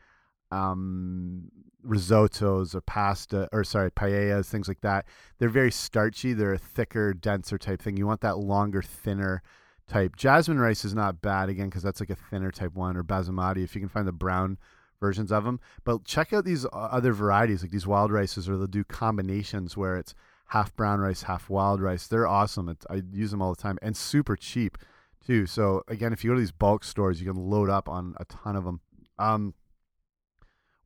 um, 0.50 1.50
risottos 1.88 2.74
or 2.74 2.80
pasta 2.82 3.48
or 3.52 3.64
sorry 3.64 3.90
paellas 3.90 4.46
things 4.46 4.68
like 4.68 4.80
that 4.82 5.06
they're 5.38 5.48
very 5.48 5.70
starchy 5.70 6.32
they're 6.32 6.54
a 6.54 6.58
thicker 6.58 7.12
denser 7.12 7.58
type 7.58 7.82
thing. 7.82 7.96
You 7.96 8.06
want 8.06 8.20
that 8.22 8.38
longer 8.38 8.82
thinner 8.82 9.42
type. 9.86 10.16
Jasmine 10.16 10.58
rice 10.58 10.84
is 10.84 10.94
not 10.94 11.20
bad 11.20 11.48
again 11.48 11.68
because 11.68 11.82
that's 11.82 12.00
like 12.00 12.10
a 12.10 12.16
thinner 12.16 12.50
type 12.50 12.74
one 12.74 12.96
or 12.96 13.04
basmati 13.04 13.64
if 13.64 13.74
you 13.74 13.80
can 13.80 13.88
find 13.88 14.06
the 14.06 14.12
brown 14.12 14.58
versions 15.00 15.30
of 15.30 15.44
them 15.44 15.60
but 15.84 16.04
check 16.04 16.32
out 16.32 16.44
these 16.44 16.66
other 16.72 17.12
varieties 17.12 17.62
like 17.62 17.70
these 17.70 17.86
wild 17.86 18.10
rices 18.10 18.48
or 18.48 18.56
they'll 18.56 18.66
do 18.66 18.84
combinations 18.84 19.76
where 19.76 19.96
it's 19.96 20.14
half 20.48 20.74
brown 20.74 21.00
rice 21.00 21.22
half 21.22 21.48
wild 21.48 21.80
rice. 21.80 22.06
They're 22.06 22.26
awesome. 22.26 22.68
It's, 22.68 22.86
i 22.90 23.02
use 23.12 23.30
them 23.30 23.42
all 23.42 23.54
the 23.54 23.62
time 23.62 23.78
and 23.82 23.96
super 23.96 24.34
cheap 24.34 24.78
too. 25.24 25.46
So 25.46 25.82
again 25.88 26.12
if 26.12 26.24
you 26.24 26.30
go 26.30 26.34
to 26.34 26.40
these 26.40 26.52
bulk 26.52 26.84
stores 26.84 27.20
you 27.20 27.32
can 27.32 27.50
load 27.50 27.70
up 27.70 27.88
on 27.88 28.14
a 28.18 28.24
ton 28.24 28.56
of 28.56 28.64
them 28.64 28.80
um, 29.18 29.54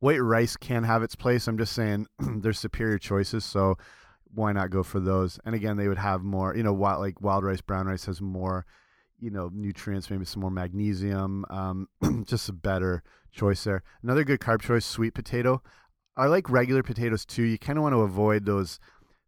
white 0.03 0.21
rice 0.21 0.57
can 0.57 0.83
have 0.83 1.01
its 1.01 1.15
place. 1.15 1.47
I'm 1.47 1.57
just 1.57 1.71
saying 1.71 2.07
there's 2.19 2.59
superior 2.59 2.97
choices, 2.97 3.45
so 3.45 3.77
why 4.33 4.51
not 4.51 4.69
go 4.69 4.83
for 4.83 4.99
those? 4.99 5.39
And 5.45 5.55
again, 5.55 5.77
they 5.77 5.87
would 5.87 5.97
have 5.97 6.23
more, 6.23 6.53
you 6.53 6.61
know, 6.61 6.73
wild, 6.73 6.99
like 6.99 7.21
wild 7.21 7.45
rice, 7.45 7.61
brown 7.61 7.87
rice 7.87 8.05
has 8.07 8.21
more, 8.21 8.65
you 9.17 9.31
know, 9.31 9.49
nutrients, 9.53 10.09
maybe 10.09 10.25
some 10.25 10.41
more 10.41 10.51
magnesium. 10.51 11.45
Um, 11.49 11.87
just 12.25 12.49
a 12.49 12.53
better 12.53 13.01
choice 13.31 13.63
there. 13.63 13.81
Another 14.01 14.25
good 14.25 14.41
carb 14.41 14.61
choice, 14.61 14.85
sweet 14.85 15.13
potato. 15.13 15.61
I 16.17 16.25
like 16.25 16.49
regular 16.49 16.83
potatoes 16.83 17.25
too. 17.25 17.43
You 17.43 17.57
kind 17.57 17.79
of 17.79 17.83
want 17.83 17.93
to 17.93 18.01
avoid 18.01 18.45
those, 18.45 18.81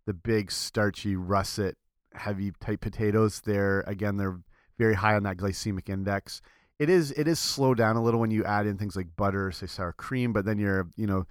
the 0.05 0.13
big 0.13 0.51
starchy 0.51 1.15
russet, 1.15 1.77
heavy 2.15 2.51
type 2.60 2.82
potatoes. 2.82 3.41
They're 3.46 3.79
again, 3.88 4.17
they're 4.17 4.41
very 4.77 4.96
high 4.96 5.15
on 5.15 5.24
that 5.24 5.38
glycemic 5.38 5.88
index 5.88 6.41
it 6.79 6.89
is 6.89 7.12
it 7.12 7.27
is 7.27 7.39
slowed 7.39 7.77
down 7.77 7.96
a 7.96 8.03
little 8.03 8.20
when 8.20 8.32
you 8.32 8.44
add 8.44 8.67
in 8.67 8.77
things 8.77 8.96
like 8.96 9.15
butter, 9.15 9.51
say 9.51 9.65
sour 9.65 9.94
cream, 9.94 10.34
but 10.34 10.46
then 10.46 10.60
you're 10.60 10.88
you 10.96 11.08
know 11.08 11.25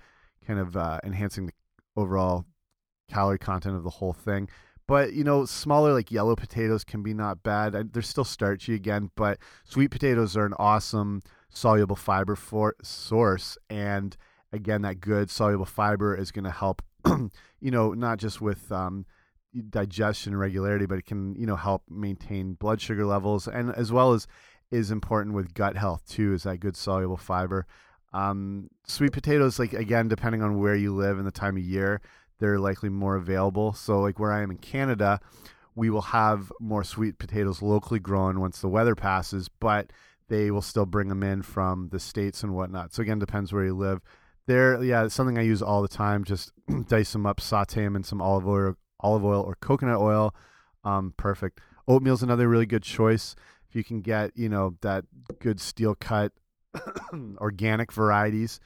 kind 0.46 0.58
of 0.58 0.76
uh, 0.76 1.00
enhancing 1.04 1.46
the 1.46 1.52
overall 1.96 2.44
calorie 3.08 3.38
content 3.38 3.76
of 3.76 3.84
the 3.84 3.90
whole 3.90 4.12
thing. 4.12 4.48
But 4.86 5.14
you 5.14 5.24
know, 5.24 5.44
smaller 5.44 5.92
like 5.92 6.10
yellow 6.10 6.36
potatoes 6.36 6.84
can 6.84 7.02
be 7.02 7.14
not 7.14 7.42
bad. 7.42 7.92
They're 7.92 8.02
still 8.02 8.24
starchy 8.24 8.74
again, 8.74 9.10
but 9.16 9.38
sweet 9.64 9.90
potatoes 9.90 10.36
are 10.36 10.46
an 10.46 10.54
awesome 10.58 11.22
soluble 11.48 11.96
fiber 11.96 12.36
for 12.36 12.74
source. 12.82 13.56
And 13.70 14.16
again, 14.52 14.82
that 14.82 15.00
good 15.00 15.30
soluble 15.30 15.64
fiber 15.64 16.14
is 16.14 16.30
going 16.30 16.44
to 16.44 16.50
help. 16.50 16.82
you 17.60 17.70
know, 17.70 17.92
not 17.92 18.18
just 18.18 18.40
with 18.40 18.70
um, 18.70 19.06
digestion 19.70 20.32
and 20.32 20.40
regularity, 20.40 20.86
but 20.86 20.98
it 20.98 21.06
can 21.06 21.34
you 21.36 21.46
know 21.46 21.56
help 21.56 21.82
maintain 21.88 22.54
blood 22.54 22.80
sugar 22.80 23.06
levels, 23.06 23.48
and 23.48 23.70
as 23.74 23.92
well 23.92 24.12
as 24.12 24.26
is 24.70 24.90
important 24.90 25.34
with 25.34 25.54
gut 25.54 25.76
health 25.76 26.02
too. 26.08 26.32
Is 26.34 26.44
that 26.44 26.60
good 26.60 26.76
soluble 26.76 27.16
fiber? 27.16 27.66
Um, 28.12 28.68
sweet 28.86 29.12
potatoes, 29.12 29.58
like 29.58 29.72
again, 29.72 30.08
depending 30.08 30.42
on 30.42 30.60
where 30.60 30.76
you 30.76 30.94
live 30.94 31.18
and 31.18 31.26
the 31.26 31.32
time 31.32 31.56
of 31.56 31.62
year, 31.62 32.00
they're 32.38 32.58
likely 32.58 32.88
more 32.88 33.16
available. 33.16 33.72
So, 33.72 34.00
like 34.00 34.18
where 34.18 34.32
I 34.32 34.42
am 34.42 34.50
in 34.50 34.58
Canada, 34.58 35.20
we 35.74 35.90
will 35.90 36.02
have 36.02 36.52
more 36.60 36.84
sweet 36.84 37.18
potatoes 37.18 37.62
locally 37.62 38.00
grown 38.00 38.40
once 38.40 38.60
the 38.60 38.68
weather 38.68 38.94
passes, 38.94 39.48
but 39.48 39.90
they 40.28 40.50
will 40.50 40.62
still 40.62 40.86
bring 40.86 41.08
them 41.08 41.22
in 41.22 41.42
from 41.42 41.88
the 41.90 42.00
states 42.00 42.42
and 42.42 42.54
whatnot. 42.54 42.94
So 42.94 43.02
again, 43.02 43.18
depends 43.18 43.52
where 43.52 43.64
you 43.64 43.74
live. 43.74 44.00
There, 44.46 44.82
yeah, 44.82 45.04
it's 45.04 45.14
something 45.14 45.38
I 45.38 45.42
use 45.42 45.62
all 45.62 45.82
the 45.82 45.88
time. 45.88 46.24
Just 46.24 46.52
dice 46.88 47.12
them 47.12 47.26
up, 47.26 47.40
saute 47.40 47.82
them 47.82 47.96
in 47.96 48.04
some 48.04 48.22
olive 48.22 48.46
oil, 48.46 48.76
olive 49.00 49.24
oil 49.24 49.42
or 49.42 49.56
coconut 49.60 50.00
oil. 50.00 50.34
Um, 50.84 51.14
perfect. 51.16 51.60
Oatmeal's 51.88 52.22
another 52.22 52.48
really 52.48 52.66
good 52.66 52.82
choice. 52.82 53.34
You 53.74 53.84
can 53.84 54.00
get, 54.00 54.36
you 54.36 54.48
know, 54.48 54.76
that 54.82 55.04
good 55.40 55.60
steel 55.60 55.94
cut 55.94 56.32
organic 57.38 57.92
varieties, 57.92 58.60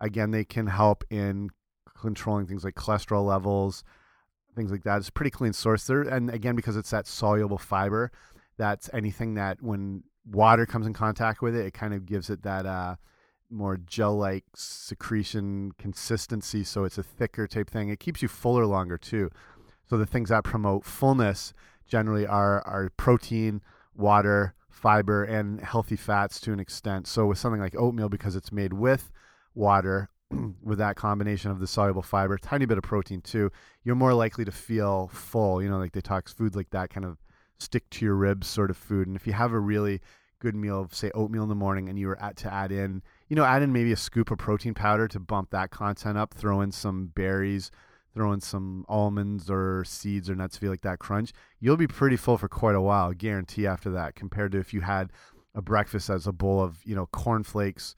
again, 0.00 0.30
they 0.30 0.44
can 0.44 0.66
help 0.66 1.04
in 1.10 1.50
controlling 1.98 2.46
things 2.46 2.64
like 2.64 2.74
cholesterol 2.74 3.26
levels, 3.26 3.84
things 4.54 4.70
like 4.70 4.84
that. 4.84 4.98
It's 4.98 5.10
pretty 5.10 5.30
clean 5.30 5.52
source 5.52 5.86
there. 5.86 6.02
And 6.02 6.30
again, 6.30 6.56
because 6.56 6.76
it's 6.76 6.90
that 6.90 7.06
soluble 7.06 7.58
fiber, 7.58 8.10
that's 8.56 8.90
anything 8.92 9.34
that 9.34 9.62
when 9.62 10.02
water 10.30 10.66
comes 10.66 10.86
in 10.86 10.92
contact 10.92 11.42
with 11.42 11.54
it, 11.54 11.66
it 11.66 11.74
kind 11.74 11.94
of 11.94 12.06
gives 12.06 12.30
it 12.30 12.42
that 12.42 12.66
uh, 12.66 12.96
more 13.50 13.76
gel-like 13.76 14.44
secretion 14.54 15.72
consistency. 15.78 16.64
So 16.64 16.84
it's 16.84 16.98
a 16.98 17.02
thicker 17.02 17.46
type 17.46 17.70
thing. 17.70 17.88
It 17.88 18.00
keeps 18.00 18.22
you 18.22 18.28
fuller 18.28 18.66
longer 18.66 18.98
too. 18.98 19.30
So 19.88 19.96
the 19.96 20.06
things 20.06 20.30
that 20.30 20.44
promote 20.44 20.84
fullness 20.84 21.54
generally 21.86 22.26
are 22.26 22.66
are 22.66 22.90
protein, 22.96 23.62
water, 23.96 24.54
fiber, 24.68 25.24
and 25.24 25.60
healthy 25.60 25.96
fats 25.96 26.40
to 26.40 26.52
an 26.52 26.60
extent. 26.60 27.06
So 27.06 27.26
with 27.26 27.38
something 27.38 27.60
like 27.60 27.74
oatmeal, 27.76 28.08
because 28.08 28.36
it's 28.36 28.52
made 28.52 28.72
with 28.72 29.10
water, 29.54 30.10
with 30.62 30.78
that 30.78 30.96
combination 30.96 31.50
of 31.50 31.60
the 31.60 31.66
soluble 31.66 32.02
fiber, 32.02 32.36
tiny 32.38 32.66
bit 32.66 32.78
of 32.78 32.84
protein 32.84 33.20
too, 33.20 33.50
you're 33.84 33.94
more 33.94 34.14
likely 34.14 34.44
to 34.44 34.52
feel 34.52 35.08
full. 35.08 35.62
You 35.62 35.68
know, 35.68 35.78
like 35.78 35.92
they 35.92 36.00
talk 36.00 36.28
foods 36.28 36.56
like 36.56 36.70
that 36.70 36.90
kind 36.90 37.06
of 37.06 37.18
stick 37.58 37.88
to 37.90 38.04
your 38.04 38.14
ribs 38.14 38.46
sort 38.46 38.70
of 38.70 38.76
food. 38.76 39.06
And 39.06 39.16
if 39.16 39.26
you 39.26 39.32
have 39.32 39.52
a 39.52 39.60
really 39.60 40.00
good 40.38 40.54
meal 40.54 40.82
of 40.82 40.94
say 40.94 41.10
oatmeal 41.14 41.42
in 41.42 41.48
the 41.48 41.54
morning 41.54 41.88
and 41.88 41.98
you 41.98 42.08
were 42.08 42.20
at 42.20 42.36
to 42.36 42.52
add 42.52 42.70
in, 42.70 43.02
you 43.28 43.36
know, 43.36 43.44
add 43.44 43.62
in 43.62 43.72
maybe 43.72 43.92
a 43.92 43.96
scoop 43.96 44.30
of 44.30 44.38
protein 44.38 44.74
powder 44.74 45.08
to 45.08 45.20
bump 45.20 45.50
that 45.50 45.70
content 45.70 46.18
up, 46.18 46.34
throw 46.34 46.60
in 46.60 46.72
some 46.72 47.06
berries, 47.06 47.70
throw 48.16 48.32
in 48.32 48.40
some 48.40 48.86
almonds 48.88 49.50
or 49.50 49.84
seeds 49.84 50.30
or 50.30 50.34
nuts 50.34 50.54
to 50.54 50.60
feel 50.60 50.70
like 50.70 50.80
that 50.80 50.98
crunch, 50.98 51.32
you'll 51.60 51.76
be 51.76 51.86
pretty 51.86 52.16
full 52.16 52.38
for 52.38 52.48
quite 52.48 52.74
a 52.74 52.80
while, 52.80 53.12
guarantee 53.12 53.66
after 53.66 53.90
that, 53.90 54.14
compared 54.14 54.52
to 54.52 54.58
if 54.58 54.72
you 54.72 54.80
had 54.80 55.12
a 55.54 55.60
breakfast 55.60 56.08
as 56.08 56.26
a 56.26 56.32
bowl 56.32 56.62
of, 56.62 56.78
you 56.84 56.96
know, 56.96 57.06
cornflakes, 57.12 57.94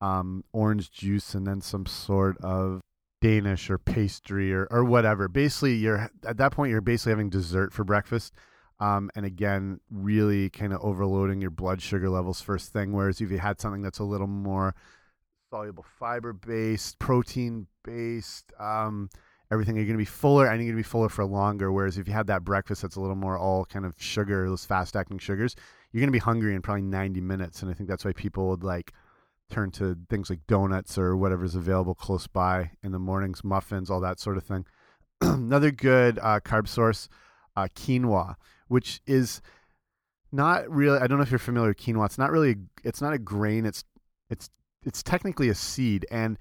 um, 0.00 0.42
orange 0.52 0.90
juice, 0.90 1.34
and 1.34 1.46
then 1.46 1.60
some 1.60 1.86
sort 1.86 2.36
of 2.38 2.80
Danish 3.20 3.70
or 3.70 3.78
pastry 3.78 4.52
or, 4.52 4.66
or 4.72 4.84
whatever. 4.84 5.28
Basically, 5.28 5.74
you're 5.74 6.10
at 6.26 6.36
that 6.38 6.50
point 6.50 6.72
you're 6.72 6.80
basically 6.80 7.12
having 7.12 7.30
dessert 7.30 7.72
for 7.72 7.84
breakfast. 7.84 8.34
Um, 8.80 9.10
and 9.14 9.24
again, 9.24 9.78
really 9.90 10.50
kind 10.50 10.72
of 10.72 10.80
overloading 10.80 11.40
your 11.40 11.50
blood 11.50 11.80
sugar 11.80 12.08
levels 12.08 12.40
first 12.40 12.72
thing. 12.72 12.92
Whereas 12.92 13.20
if 13.20 13.30
you 13.30 13.38
had 13.38 13.60
something 13.60 13.82
that's 13.82 13.98
a 13.98 14.04
little 14.04 14.26
more 14.26 14.74
soluble 15.50 15.84
fiber 15.98 16.32
based, 16.32 16.98
protein 16.98 17.66
based, 17.84 18.52
um, 18.58 19.10
everything, 19.50 19.76
you're 19.76 19.84
going 19.84 19.94
to 19.94 19.98
be 19.98 20.04
fuller 20.04 20.46
and 20.46 20.56
you're 20.56 20.72
going 20.72 20.82
to 20.82 20.88
be 20.88 20.88
fuller 20.88 21.08
for 21.08 21.24
longer. 21.24 21.72
Whereas 21.72 21.98
if 21.98 22.06
you 22.06 22.14
had 22.14 22.26
that 22.28 22.44
breakfast 22.44 22.82
that's 22.82 22.96
a 22.96 23.00
little 23.00 23.16
more 23.16 23.38
all 23.38 23.64
kind 23.64 23.84
of 23.84 23.94
sugar, 23.98 24.48
those 24.48 24.64
fast 24.64 24.96
acting 24.96 25.18
sugars, 25.18 25.56
you're 25.92 26.00
going 26.00 26.08
to 26.08 26.12
be 26.12 26.18
hungry 26.18 26.54
in 26.54 26.62
probably 26.62 26.82
90 26.82 27.20
minutes. 27.20 27.62
And 27.62 27.70
I 27.70 27.74
think 27.74 27.88
that's 27.88 28.04
why 28.04 28.12
people 28.12 28.48
would 28.48 28.62
like 28.64 28.92
turn 29.50 29.70
to 29.72 29.96
things 30.08 30.30
like 30.30 30.46
donuts 30.46 30.96
or 30.96 31.16
whatever's 31.16 31.56
available 31.56 31.94
close 31.94 32.26
by 32.26 32.70
in 32.82 32.92
the 32.92 32.98
mornings, 32.98 33.42
muffins, 33.42 33.90
all 33.90 34.00
that 34.00 34.20
sort 34.20 34.36
of 34.36 34.44
thing. 34.44 34.64
Another 35.20 35.70
good 35.70 36.18
uh, 36.22 36.40
carb 36.40 36.68
source, 36.68 37.08
uh, 37.56 37.66
quinoa 37.74 38.36
which 38.70 39.02
is 39.04 39.42
not 40.30 40.70
really. 40.70 41.00
I 41.00 41.08
don't 41.08 41.18
know 41.18 41.24
if 41.24 41.30
you're 41.32 41.40
familiar 41.40 41.70
with 41.70 41.78
quinoa. 41.78 42.06
It's 42.06 42.18
not 42.18 42.30
really. 42.30 42.54
It's 42.84 43.02
not 43.02 43.12
a 43.12 43.18
grain. 43.18 43.66
It's 43.66 43.84
it's 44.30 44.48
it's 44.84 45.02
technically 45.02 45.48
a 45.48 45.56
seed, 45.56 46.06
and 46.10 46.38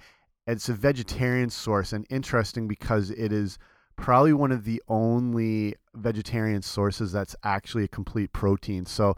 it's 0.50 0.70
a 0.70 0.74
vegetarian 0.74 1.50
source. 1.50 1.94
And 1.94 2.06
interesting 2.10 2.68
because 2.68 3.12
it 3.12 3.32
is 3.32 3.58
probably 3.96 4.34
one 4.34 4.52
of 4.52 4.64
the 4.64 4.82
only 4.88 5.76
vegetarian 5.96 6.62
sources 6.62 7.12
that's 7.12 7.36
actually 7.44 7.84
a 7.84 7.90
complete 7.90 8.34
protein. 8.34 8.86
So. 8.86 9.16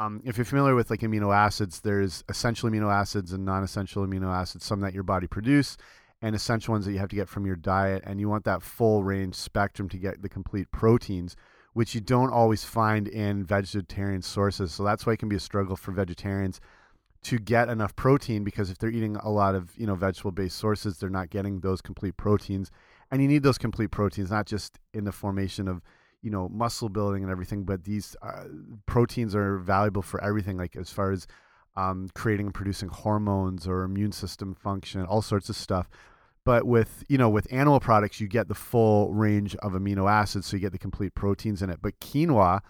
Um, 0.00 0.22
if 0.24 0.38
you're 0.38 0.44
familiar 0.44 0.76
with 0.76 0.90
like 0.90 1.00
amino 1.00 1.34
acids, 1.34 1.80
there's 1.80 2.22
essential 2.28 2.70
amino 2.70 2.88
acids 2.88 3.32
and 3.32 3.44
non-essential 3.44 4.06
amino 4.06 4.32
acids, 4.32 4.64
some 4.64 4.78
that 4.82 4.94
your 4.94 5.02
body 5.02 5.26
produce, 5.26 5.76
and 6.22 6.36
essential 6.36 6.70
ones 6.70 6.86
that 6.86 6.92
you 6.92 7.00
have 7.00 7.08
to 7.08 7.16
get 7.16 7.28
from 7.28 7.44
your 7.44 7.56
diet. 7.56 8.04
And 8.06 8.20
you 8.20 8.28
want 8.28 8.44
that 8.44 8.62
full 8.62 9.02
range 9.02 9.34
spectrum 9.34 9.88
to 9.88 9.98
get 9.98 10.22
the 10.22 10.28
complete 10.28 10.70
proteins 10.70 11.34
which 11.78 11.94
you 11.94 12.00
don't 12.00 12.32
always 12.32 12.64
find 12.64 13.06
in 13.06 13.44
vegetarian 13.44 14.20
sources. 14.20 14.72
So 14.72 14.82
that's 14.82 15.06
why 15.06 15.12
it 15.12 15.20
can 15.20 15.28
be 15.28 15.36
a 15.36 15.40
struggle 15.40 15.76
for 15.76 15.92
vegetarians 15.92 16.60
to 17.28 17.38
get 17.38 17.68
enough 17.68 17.94
protein 17.94 18.42
because 18.42 18.70
if 18.70 18.78
they're 18.78 18.88
eating 18.88 19.14
a 19.16 19.28
lot 19.28 19.54
of 19.54 19.76
you 19.76 19.86
know 19.86 19.94
vegetable 19.94 20.32
based 20.32 20.56
sources, 20.56 20.96
they're 20.96 21.10
not 21.10 21.28
getting 21.28 21.60
those 21.60 21.82
complete 21.82 22.16
proteins. 22.16 22.70
And 23.10 23.20
you 23.20 23.28
need 23.28 23.42
those 23.42 23.58
complete 23.58 23.90
proteins, 23.90 24.30
not 24.30 24.46
just 24.46 24.78
in 24.94 25.04
the 25.04 25.12
formation 25.12 25.68
of 25.68 25.82
you 26.22 26.30
know 26.30 26.48
muscle 26.48 26.88
building 26.88 27.22
and 27.22 27.30
everything, 27.30 27.64
but 27.64 27.84
these 27.84 28.16
uh, 28.22 28.44
proteins 28.86 29.34
are 29.34 29.58
valuable 29.58 30.00
for 30.00 30.24
everything, 30.24 30.56
like 30.56 30.74
as 30.74 30.90
far 30.90 31.12
as 31.12 31.26
um, 31.76 32.08
creating 32.14 32.46
and 32.46 32.54
producing 32.54 32.88
hormones 32.88 33.66
or 33.66 33.82
immune 33.82 34.12
system 34.12 34.54
function, 34.54 35.04
all 35.04 35.20
sorts 35.20 35.50
of 35.50 35.56
stuff. 35.56 35.86
But 36.46 36.66
with 36.66 37.04
you 37.08 37.18
know 37.18 37.28
with 37.28 37.46
animal 37.52 37.78
products 37.78 38.22
you 38.22 38.26
get 38.26 38.48
the 38.48 38.54
full 38.54 39.12
range 39.12 39.54
of 39.56 39.72
amino 39.72 40.10
acids 40.10 40.46
so 40.46 40.56
you 40.56 40.62
get 40.62 40.72
the 40.72 40.78
complete 40.78 41.14
proteins 41.14 41.60
in 41.60 41.68
it. 41.68 41.80
But 41.82 42.00
quinoa 42.00 42.62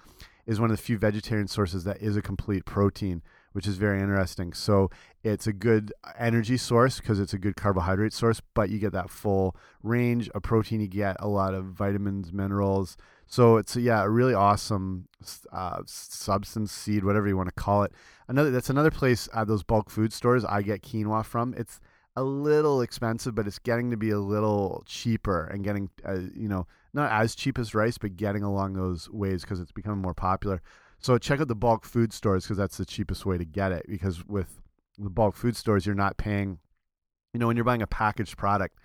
is 0.46 0.58
one 0.58 0.72
of 0.72 0.76
the 0.76 0.82
few 0.82 0.98
vegetarian 0.98 1.46
sources 1.46 1.84
that 1.84 2.02
is 2.02 2.16
a 2.16 2.22
complete 2.22 2.64
protein 2.64 3.22
which 3.52 3.66
is 3.66 3.76
very 3.76 4.00
interesting. 4.00 4.52
So 4.52 4.90
it's 5.22 5.46
a 5.46 5.52
good 5.52 5.92
energy 6.18 6.56
source 6.56 7.00
because 7.00 7.20
it's 7.20 7.34
a 7.34 7.38
good 7.38 7.56
carbohydrate 7.56 8.12
source 8.12 8.40
but 8.54 8.70
you 8.70 8.78
get 8.78 8.92
that 8.92 9.10
full 9.10 9.56
range 9.82 10.28
of 10.30 10.42
protein 10.42 10.80
you 10.80 10.88
get 10.88 11.16
a 11.20 11.28
lot 11.28 11.54
of 11.54 11.66
vitamins 11.66 12.32
minerals. 12.32 12.96
So 13.26 13.56
it's 13.56 13.76
yeah 13.76 14.02
a 14.02 14.08
really 14.08 14.34
awesome 14.34 15.08
uh, 15.52 15.82
substance 15.86 16.72
seed 16.72 17.04
whatever 17.04 17.28
you 17.28 17.36
want 17.36 17.48
to 17.48 17.54
call 17.54 17.82
it. 17.82 17.92
Another 18.28 18.50
that's 18.50 18.70
another 18.70 18.90
place 18.90 19.28
at 19.34 19.48
those 19.48 19.62
bulk 19.62 19.90
food 19.90 20.12
stores 20.12 20.44
i 20.44 20.62
get 20.62 20.82
quinoa 20.82 21.24
from. 21.24 21.54
It's 21.56 21.80
a 22.18 22.22
little 22.24 22.82
expensive, 22.82 23.36
but 23.36 23.46
it's 23.46 23.60
getting 23.60 23.92
to 23.92 23.96
be 23.96 24.10
a 24.10 24.18
little 24.18 24.82
cheaper 24.86 25.44
and 25.44 25.62
getting, 25.62 25.88
uh, 26.04 26.18
you 26.34 26.48
know, 26.48 26.66
not 26.92 27.12
as 27.12 27.36
cheap 27.36 27.60
as 27.60 27.76
rice, 27.76 27.96
but 27.96 28.16
getting 28.16 28.42
along 28.42 28.72
those 28.72 29.08
ways 29.10 29.42
because 29.42 29.60
it's 29.60 29.70
becoming 29.70 30.02
more 30.02 30.14
popular. 30.14 30.60
So 31.00 31.16
check 31.18 31.40
out 31.40 31.48
the 31.48 31.54
bulk 31.54 31.84
food 31.84 32.12
stores 32.12 32.44
because 32.44 32.56
that's 32.56 32.76
the 32.76 32.86
cheapest 32.86 33.24
way 33.24 33.38
to 33.38 33.44
get 33.44 33.72
it. 33.72 33.86
Because 33.88 34.26
with 34.26 34.60
the 34.98 35.10
bulk 35.10 35.36
food 35.36 35.56
stores, 35.56 35.86
you're 35.86 35.94
not 35.94 36.16
paying, 36.16 36.58
you 37.32 37.40
know, 37.40 37.46
when 37.46 37.56
you're 37.56 37.64
buying 37.64 37.82
a 37.82 37.86
packaged 37.86 38.36
product, 38.36 38.76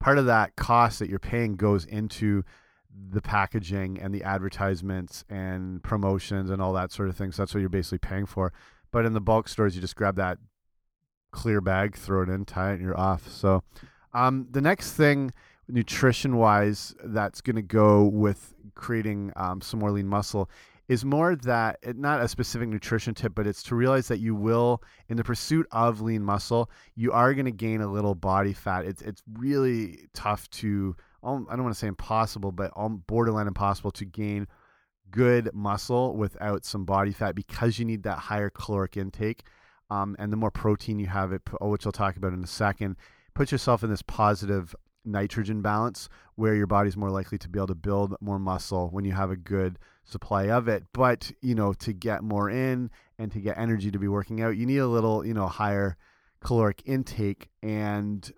part 0.00 0.18
of 0.18 0.26
that 0.26 0.56
cost 0.56 0.98
that 0.98 1.08
you're 1.08 1.18
paying 1.18 1.56
goes 1.56 1.84
into 1.84 2.44
the 3.10 3.22
packaging 3.22 3.98
and 4.00 4.12
the 4.12 4.22
advertisements 4.22 5.24
and 5.30 5.82
promotions 5.82 6.50
and 6.50 6.60
all 6.60 6.72
that 6.72 6.92
sort 6.92 7.08
of 7.08 7.16
thing. 7.16 7.32
So 7.32 7.42
that's 7.42 7.54
what 7.54 7.60
you're 7.60 7.68
basically 7.68 7.98
paying 7.98 8.26
for. 8.26 8.52
But 8.90 9.06
in 9.06 9.14
the 9.14 9.20
bulk 9.20 9.48
stores, 9.48 9.74
you 9.74 9.80
just 9.80 9.96
grab 9.96 10.16
that 10.16 10.38
clear 11.30 11.60
bag, 11.60 11.96
throw 11.96 12.22
it 12.22 12.28
in, 12.28 12.44
tie 12.44 12.70
it, 12.70 12.74
and 12.74 12.82
you're 12.82 12.98
off. 12.98 13.30
So, 13.30 13.62
um, 14.12 14.48
the 14.50 14.60
next 14.60 14.92
thing, 14.92 15.32
nutrition 15.66 16.36
wise, 16.36 16.94
that's 17.02 17.40
going 17.40 17.56
to 17.56 17.62
go 17.62 18.04
with 18.04 18.54
creating 18.74 19.32
um, 19.36 19.62
some 19.62 19.80
more 19.80 19.90
lean 19.90 20.06
muscle 20.06 20.50
is 20.88 21.04
more 21.04 21.36
that 21.36 21.78
it, 21.82 21.96
not 21.96 22.20
a 22.20 22.28
specific 22.28 22.68
nutrition 22.68 23.14
tip, 23.14 23.34
but 23.34 23.46
it's 23.46 23.62
to 23.64 23.74
realize 23.74 24.08
that 24.08 24.18
you 24.18 24.34
will, 24.34 24.82
in 25.08 25.16
the 25.16 25.24
pursuit 25.24 25.66
of 25.72 26.00
lean 26.00 26.22
muscle, 26.22 26.70
you 26.94 27.12
are 27.12 27.34
going 27.34 27.46
to 27.46 27.52
gain 27.52 27.80
a 27.80 27.90
little 27.90 28.14
body 28.14 28.52
fat. 28.52 28.84
It's 28.84 29.02
it's 29.02 29.22
really 29.32 30.08
tough 30.14 30.50
to, 30.50 30.96
um, 31.22 31.46
I 31.48 31.54
don't 31.54 31.64
want 31.64 31.74
to 31.74 31.78
say 31.78 31.86
impossible, 31.86 32.52
but 32.52 32.72
borderline 33.06 33.46
impossible 33.46 33.92
to 33.92 34.04
gain 34.04 34.46
good 35.10 35.50
muscle 35.54 36.16
without 36.16 36.64
some 36.64 36.84
body 36.84 37.12
fat 37.12 37.34
because 37.34 37.78
you 37.78 37.84
need 37.84 38.02
that 38.02 38.18
higher 38.18 38.50
caloric 38.50 38.96
intake 38.96 39.44
um, 39.92 40.16
and 40.18 40.32
the 40.32 40.38
more 40.38 40.50
protein 40.50 40.98
you 40.98 41.06
have, 41.06 41.32
it, 41.32 41.42
which 41.60 41.84
I'll 41.84 41.92
talk 41.92 42.16
about 42.16 42.32
in 42.32 42.42
a 42.42 42.46
second, 42.46 42.96
put 43.34 43.52
yourself 43.52 43.84
in 43.84 43.90
this 43.90 44.00
positive 44.00 44.74
nitrogen 45.04 45.60
balance 45.60 46.08
where 46.36 46.54
your 46.54 46.66
body's 46.66 46.96
more 46.96 47.10
likely 47.10 47.36
to 47.36 47.48
be 47.48 47.58
able 47.58 47.66
to 47.66 47.74
build 47.74 48.14
more 48.18 48.38
muscle 48.38 48.88
when 48.90 49.04
you 49.04 49.12
have 49.12 49.30
a 49.30 49.36
good 49.36 49.78
supply 50.04 50.48
of 50.48 50.68
it. 50.68 50.84
But, 50.92 51.32
you 51.40 51.54
know, 51.54 51.72
to 51.74 51.92
get 51.92 52.22
more 52.22 52.50
in 52.50 52.90
and 53.18 53.30
to 53.32 53.40
get 53.40 53.58
energy 53.58 53.90
to 53.90 53.98
be 53.98 54.08
working 54.08 54.42
out, 54.42 54.56
you 54.56 54.66
need 54.66 54.78
a 54.78 54.86
little, 54.86 55.24
you 55.24 55.34
know, 55.34 55.46
higher 55.46 55.96
caloric 56.40 56.82
intake. 56.84 57.48
And 57.62 58.30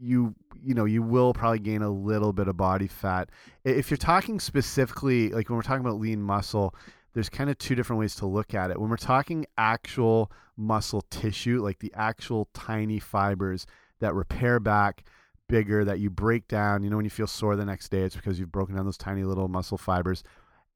you 0.00 0.34
you 0.62 0.74
know 0.74 0.86
you 0.86 1.02
will 1.02 1.32
probably 1.32 1.58
gain 1.58 1.82
a 1.82 1.90
little 1.90 2.32
bit 2.32 2.48
of 2.48 2.56
body 2.56 2.86
fat 2.86 3.28
if 3.64 3.90
you're 3.90 3.98
talking 3.98 4.40
specifically 4.40 5.28
like 5.30 5.48
when 5.48 5.56
we're 5.56 5.62
talking 5.62 5.84
about 5.84 6.00
lean 6.00 6.22
muscle 6.22 6.74
there's 7.12 7.28
kind 7.28 7.50
of 7.50 7.58
two 7.58 7.74
different 7.74 8.00
ways 8.00 8.14
to 8.14 8.26
look 8.26 8.54
at 8.54 8.70
it 8.70 8.80
when 8.80 8.88
we're 8.88 8.96
talking 8.96 9.44
actual 9.58 10.32
muscle 10.56 11.02
tissue 11.10 11.62
like 11.62 11.78
the 11.80 11.92
actual 11.94 12.48
tiny 12.54 12.98
fibers 12.98 13.66
that 14.00 14.14
repair 14.14 14.58
back 14.58 15.04
bigger 15.48 15.84
that 15.84 15.98
you 15.98 16.08
break 16.08 16.48
down 16.48 16.82
you 16.82 16.88
know 16.88 16.96
when 16.96 17.04
you 17.04 17.10
feel 17.10 17.26
sore 17.26 17.56
the 17.56 17.64
next 17.64 17.90
day 17.90 18.00
it's 18.00 18.16
because 18.16 18.38
you've 18.38 18.52
broken 18.52 18.76
down 18.76 18.84
those 18.84 18.96
tiny 18.96 19.24
little 19.24 19.48
muscle 19.48 19.78
fibers 19.78 20.22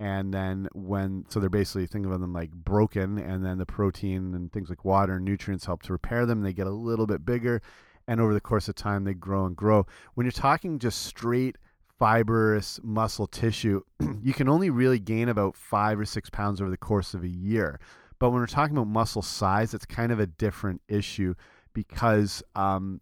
and 0.00 0.34
then 0.34 0.68
when 0.74 1.24
so 1.28 1.38
they're 1.38 1.48
basically 1.48 1.86
thinking 1.86 2.12
of 2.12 2.20
them 2.20 2.32
like 2.32 2.50
broken 2.50 3.18
and 3.18 3.44
then 3.44 3.58
the 3.58 3.66
protein 3.66 4.34
and 4.34 4.52
things 4.52 4.68
like 4.68 4.84
water 4.84 5.16
and 5.16 5.24
nutrients 5.24 5.66
help 5.66 5.82
to 5.82 5.92
repair 5.92 6.26
them 6.26 6.42
they 6.42 6.52
get 6.52 6.66
a 6.66 6.70
little 6.70 7.06
bit 7.06 7.24
bigger. 7.24 7.62
And 8.06 8.20
over 8.20 8.34
the 8.34 8.40
course 8.40 8.68
of 8.68 8.74
time 8.74 9.04
they 9.04 9.14
grow 9.14 9.46
and 9.46 9.56
grow. 9.56 9.86
When 10.14 10.26
you're 10.26 10.32
talking 10.32 10.78
just 10.78 11.04
straight 11.04 11.56
fibrous 11.98 12.80
muscle 12.82 13.28
tissue 13.28 13.80
you 14.22 14.34
can 14.34 14.48
only 14.48 14.68
really 14.68 14.98
gain 14.98 15.28
about 15.28 15.54
five 15.56 15.98
or 15.98 16.04
six 16.04 16.28
pounds 16.28 16.60
over 16.60 16.70
the 16.70 16.76
course 16.76 17.14
of 17.14 17.22
a 17.22 17.28
year. 17.28 17.78
But 18.18 18.30
when 18.30 18.40
we're 18.40 18.46
talking 18.46 18.76
about 18.76 18.88
muscle 18.88 19.22
size 19.22 19.74
it's 19.74 19.86
kind 19.86 20.10
of 20.10 20.18
a 20.18 20.26
different 20.26 20.82
issue 20.88 21.34
because 21.72 22.42
um, 22.56 23.00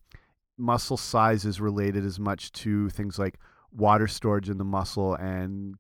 muscle 0.59 0.99
size 0.99 1.47
is 1.47 1.61
related 1.61 2.05
as 2.05 2.21
much 2.21 2.53
to 2.53 2.91
things 2.91 3.19
like 3.19 3.39
water 3.73 4.07
storage 4.07 4.51
in 4.51 4.59
the 4.59 4.65
muscle 4.65 5.15
and 5.15 5.77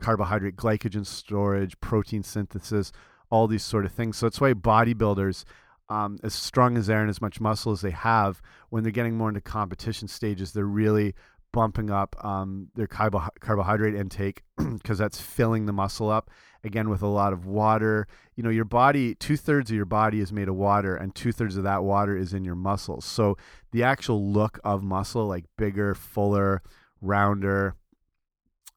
carbohydrate 0.00 0.56
glycogen 0.56 1.06
storage, 1.06 1.78
protein 1.80 2.22
synthesis, 2.22 2.92
all 3.30 3.46
these 3.46 3.62
sort 3.62 3.84
of 3.84 3.92
things. 3.92 4.16
So 4.16 4.26
that's 4.26 4.40
why 4.40 4.54
bodybuilders, 4.54 5.44
um, 5.88 6.18
as 6.22 6.34
strong 6.34 6.76
as 6.76 6.86
they 6.86 6.94
are 6.94 7.00
and 7.00 7.10
as 7.10 7.20
much 7.20 7.40
muscle 7.40 7.72
as 7.72 7.80
they 7.80 7.90
have, 7.90 8.40
when 8.70 8.82
they're 8.82 8.92
getting 8.92 9.16
more 9.16 9.28
into 9.28 9.40
competition 9.40 10.08
stages, 10.08 10.52
they're 10.52 10.64
really 10.64 11.14
bumping 11.52 11.90
up 11.90 12.14
um, 12.24 12.68
their 12.74 12.86
carbo 12.86 13.26
carbohydrate 13.40 13.94
intake 13.94 14.42
because 14.56 14.98
that's 14.98 15.20
filling 15.20 15.66
the 15.66 15.72
muscle 15.72 16.10
up 16.10 16.30
again 16.64 16.88
with 16.88 17.02
a 17.02 17.06
lot 17.06 17.32
of 17.32 17.46
water. 17.46 18.06
You 18.36 18.42
know, 18.42 18.50
your 18.50 18.64
body, 18.64 19.14
two 19.14 19.36
thirds 19.36 19.70
of 19.70 19.76
your 19.76 19.86
body 19.86 20.20
is 20.20 20.32
made 20.32 20.48
of 20.48 20.56
water, 20.56 20.94
and 20.96 21.14
two 21.14 21.32
thirds 21.32 21.56
of 21.56 21.64
that 21.64 21.82
water 21.84 22.16
is 22.16 22.34
in 22.34 22.44
your 22.44 22.54
muscles. 22.54 23.04
So 23.04 23.36
the 23.72 23.82
actual 23.82 24.30
look 24.30 24.58
of 24.64 24.82
muscle, 24.82 25.26
like 25.26 25.44
bigger, 25.56 25.94
fuller, 25.94 26.62
rounder, 27.00 27.74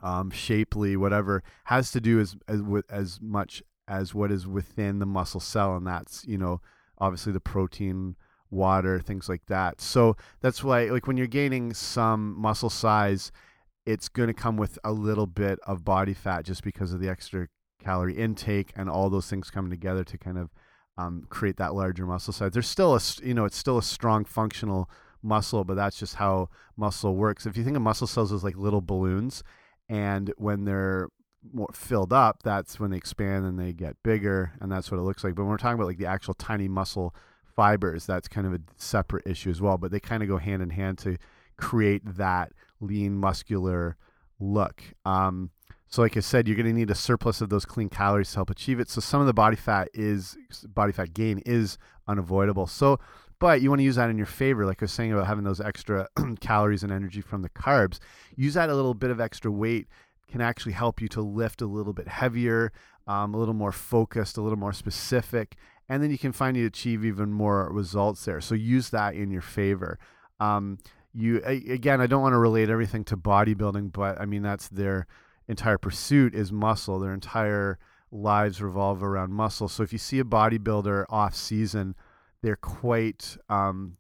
um, 0.01 0.31
shapely, 0.31 0.95
whatever, 0.95 1.43
has 1.65 1.91
to 1.91 2.01
do 2.01 2.19
as 2.19 2.35
as 2.47 2.61
as 2.89 3.19
much 3.21 3.63
as 3.87 4.13
what 4.13 4.31
is 4.31 4.47
within 4.47 4.99
the 4.99 5.05
muscle 5.05 5.39
cell, 5.39 5.75
and 5.75 5.85
that's 5.85 6.25
you 6.25 6.37
know 6.37 6.61
obviously 6.97 7.33
the 7.33 7.39
protein, 7.39 8.15
water, 8.49 8.99
things 8.99 9.27
like 9.27 9.45
that. 9.47 9.81
So 9.81 10.15
that's 10.41 10.63
why, 10.63 10.85
like 10.85 11.07
when 11.07 11.17
you're 11.17 11.27
gaining 11.27 11.73
some 11.73 12.39
muscle 12.39 12.69
size, 12.69 13.31
it's 13.85 14.09
going 14.09 14.27
to 14.27 14.33
come 14.33 14.57
with 14.57 14.77
a 14.83 14.91
little 14.91 15.27
bit 15.27 15.59
of 15.65 15.83
body 15.83 16.13
fat 16.13 16.45
just 16.45 16.63
because 16.63 16.93
of 16.93 16.99
the 16.99 17.09
extra 17.09 17.47
calorie 17.83 18.17
intake 18.17 18.71
and 18.75 18.89
all 18.89 19.09
those 19.09 19.27
things 19.27 19.49
coming 19.49 19.71
together 19.71 20.03
to 20.03 20.17
kind 20.17 20.37
of 20.37 20.51
um, 20.97 21.25
create 21.29 21.57
that 21.57 21.73
larger 21.73 22.05
muscle 22.05 22.33
size. 22.33 22.51
There's 22.51 22.69
still 22.69 22.95
a 22.95 23.01
you 23.23 23.33
know 23.33 23.45
it's 23.45 23.57
still 23.57 23.77
a 23.77 23.83
strong 23.83 24.25
functional 24.25 24.89
muscle, 25.23 25.63
but 25.63 25.75
that's 25.75 25.97
just 25.97 26.15
how 26.15 26.49
muscle 26.77 27.15
works. 27.15 27.45
If 27.45 27.57
you 27.57 27.63
think 27.63 27.75
of 27.75 27.81
muscle 27.81 28.07
cells 28.07 28.31
as 28.31 28.43
like 28.43 28.57
little 28.57 28.81
balloons, 28.81 29.43
and 29.91 30.33
when 30.37 30.63
they're 30.63 31.09
more 31.53 31.69
filled 31.73 32.13
up, 32.13 32.43
that's 32.43 32.79
when 32.79 32.91
they 32.91 32.97
expand 32.97 33.45
and 33.45 33.59
they 33.59 33.73
get 33.73 34.01
bigger, 34.03 34.53
and 34.61 34.71
that's 34.71 34.89
what 34.89 34.97
it 34.97 35.03
looks 35.03 35.21
like. 35.21 35.35
But 35.35 35.43
when 35.43 35.51
we're 35.51 35.57
talking 35.57 35.75
about 35.75 35.87
like 35.87 35.97
the 35.97 36.05
actual 36.05 36.33
tiny 36.33 36.69
muscle 36.69 37.13
fibers, 37.55 38.05
that's 38.05 38.29
kind 38.29 38.47
of 38.47 38.53
a 38.53 38.61
separate 38.77 39.27
issue 39.27 39.49
as 39.49 39.61
well. 39.61 39.77
But 39.77 39.91
they 39.91 39.99
kind 39.99 40.23
of 40.23 40.29
go 40.29 40.37
hand 40.37 40.61
in 40.63 40.69
hand 40.69 40.97
to 40.99 41.17
create 41.57 42.03
that 42.15 42.53
lean 42.79 43.17
muscular 43.17 43.97
look. 44.39 44.81
Um, 45.03 45.51
so, 45.87 46.01
like 46.01 46.15
I 46.15 46.21
said, 46.21 46.47
you're 46.47 46.55
going 46.55 46.67
to 46.67 46.73
need 46.73 46.89
a 46.89 46.95
surplus 46.95 47.41
of 47.41 47.49
those 47.49 47.65
clean 47.65 47.89
calories 47.89 48.29
to 48.31 48.37
help 48.37 48.49
achieve 48.49 48.79
it. 48.79 48.89
So, 48.89 49.01
some 49.01 49.19
of 49.19 49.27
the 49.27 49.33
body 49.33 49.57
fat 49.57 49.89
is 49.93 50.37
body 50.69 50.93
fat 50.93 51.13
gain 51.13 51.39
is 51.39 51.77
unavoidable. 52.07 52.65
So, 52.65 52.97
but 53.41 53.59
you 53.59 53.69
want 53.69 53.79
to 53.79 53.83
use 53.83 53.95
that 53.95 54.11
in 54.11 54.17
your 54.17 54.27
favor, 54.27 54.67
like 54.67 54.83
I 54.83 54.85
was 54.85 54.91
saying 54.91 55.11
about 55.11 55.25
having 55.25 55.43
those 55.43 55.59
extra 55.59 56.07
calories 56.41 56.83
and 56.83 56.91
energy 56.91 57.21
from 57.21 57.41
the 57.41 57.49
carbs. 57.49 57.97
Use 58.35 58.53
that 58.53 58.69
a 58.69 58.75
little 58.75 58.93
bit 58.93 59.09
of 59.09 59.19
extra 59.19 59.51
weight 59.51 59.87
can 60.31 60.41
actually 60.41 60.73
help 60.73 61.01
you 61.01 61.07
to 61.09 61.21
lift 61.21 61.59
a 61.59 61.65
little 61.65 61.91
bit 61.91 62.07
heavier, 62.07 62.71
um, 63.07 63.33
a 63.33 63.37
little 63.37 63.55
more 63.55 63.71
focused, 63.71 64.37
a 64.37 64.41
little 64.41 64.59
more 64.59 64.71
specific, 64.71 65.55
and 65.89 66.03
then 66.03 66.11
you 66.11 66.19
can 66.19 66.31
find 66.31 66.55
you 66.55 66.67
achieve 66.67 67.03
even 67.03 67.33
more 67.33 67.67
results 67.73 68.23
there. 68.25 68.39
So 68.41 68.53
use 68.53 68.91
that 68.91 69.15
in 69.15 69.31
your 69.31 69.41
favor. 69.41 69.97
Um, 70.39 70.77
you 71.11 71.41
again, 71.43 71.99
I 71.99 72.05
don't 72.05 72.21
want 72.21 72.33
to 72.33 72.37
relate 72.37 72.69
everything 72.69 73.03
to 73.05 73.17
bodybuilding, 73.17 73.91
but 73.91 74.21
I 74.21 74.25
mean 74.25 74.43
that's 74.43 74.69
their 74.69 75.07
entire 75.47 75.79
pursuit 75.79 76.35
is 76.35 76.51
muscle. 76.51 76.99
Their 76.99 77.13
entire 77.13 77.79
lives 78.11 78.61
revolve 78.61 79.01
around 79.01 79.33
muscle. 79.33 79.67
So 79.67 79.81
if 79.81 79.91
you 79.91 79.99
see 79.99 80.19
a 80.19 80.23
bodybuilder 80.23 81.05
off 81.09 81.35
season, 81.35 81.95
they're 82.43 82.55
quite 82.55 83.37
um, 83.49 83.97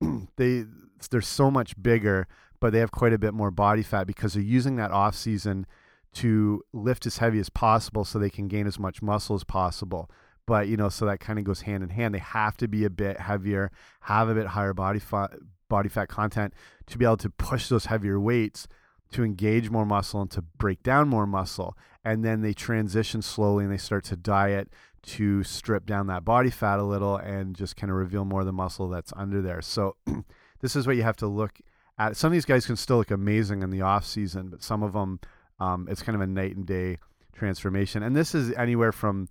they 0.36 0.64
they're 1.10 1.20
so 1.20 1.50
much 1.50 1.80
bigger, 1.80 2.26
but 2.60 2.72
they 2.72 2.80
have 2.80 2.90
quite 2.90 3.12
a 3.12 3.18
bit 3.18 3.34
more 3.34 3.50
body 3.50 3.82
fat 3.82 4.06
because 4.06 4.34
they're 4.34 4.42
using 4.42 4.76
that 4.76 4.90
off 4.90 5.14
season 5.14 5.66
to 6.14 6.62
lift 6.72 7.06
as 7.06 7.18
heavy 7.18 7.38
as 7.38 7.48
possible 7.48 8.04
so 8.04 8.18
they 8.18 8.30
can 8.30 8.48
gain 8.48 8.66
as 8.66 8.78
much 8.78 9.02
muscle 9.02 9.36
as 9.36 9.44
possible. 9.44 10.10
But 10.46 10.68
you 10.68 10.76
know, 10.76 10.88
so 10.88 11.04
that 11.06 11.20
kind 11.20 11.38
of 11.38 11.44
goes 11.44 11.62
hand 11.62 11.82
in 11.82 11.90
hand. 11.90 12.14
They 12.14 12.20
have 12.20 12.56
to 12.56 12.68
be 12.68 12.84
a 12.84 12.90
bit 12.90 13.20
heavier, 13.20 13.70
have 14.02 14.28
a 14.28 14.34
bit 14.34 14.48
higher 14.48 14.74
body 14.74 14.98
fat 14.98 15.30
body 15.68 15.88
fat 15.88 16.08
content 16.08 16.54
to 16.86 16.96
be 16.96 17.04
able 17.04 17.18
to 17.18 17.30
push 17.30 17.68
those 17.68 17.86
heavier 17.86 18.18
weights 18.18 18.66
to 19.12 19.24
engage 19.24 19.70
more 19.70 19.86
muscle 19.86 20.20
and 20.20 20.30
to 20.30 20.42
break 20.42 20.82
down 20.82 21.08
more 21.08 21.26
muscle. 21.26 21.76
And 22.04 22.24
then 22.24 22.40
they 22.40 22.54
transition 22.54 23.22
slowly 23.22 23.64
and 23.64 23.72
they 23.72 23.78
start 23.78 24.04
to 24.04 24.16
diet 24.16 24.70
to 25.02 25.42
strip 25.42 25.86
down 25.86 26.06
that 26.08 26.24
body 26.24 26.50
fat 26.50 26.78
a 26.78 26.84
little 26.84 27.16
and 27.16 27.54
just 27.54 27.76
kind 27.76 27.90
of 27.90 27.96
reveal 27.96 28.24
more 28.24 28.40
of 28.40 28.46
the 28.46 28.52
muscle 28.52 28.88
that's 28.88 29.12
under 29.16 29.40
there. 29.40 29.62
So 29.62 29.96
this 30.60 30.76
is 30.76 30.86
what 30.86 30.96
you 30.96 31.02
have 31.02 31.16
to 31.18 31.26
look 31.26 31.60
at. 31.98 32.16
Some 32.16 32.28
of 32.28 32.32
these 32.32 32.44
guys 32.44 32.66
can 32.66 32.76
still 32.76 32.98
look 32.98 33.10
amazing 33.10 33.62
in 33.62 33.70
the 33.70 33.82
off 33.82 34.04
season, 34.04 34.48
but 34.48 34.62
some 34.62 34.82
of 34.82 34.92
them, 34.92 35.20
um, 35.60 35.88
it's 35.90 36.02
kind 36.02 36.16
of 36.16 36.22
a 36.22 36.26
night 36.26 36.56
and 36.56 36.66
day 36.66 36.98
transformation. 37.34 38.02
And 38.02 38.16
this 38.16 38.34
is 38.34 38.52
anywhere 38.52 38.92
from 38.92 39.28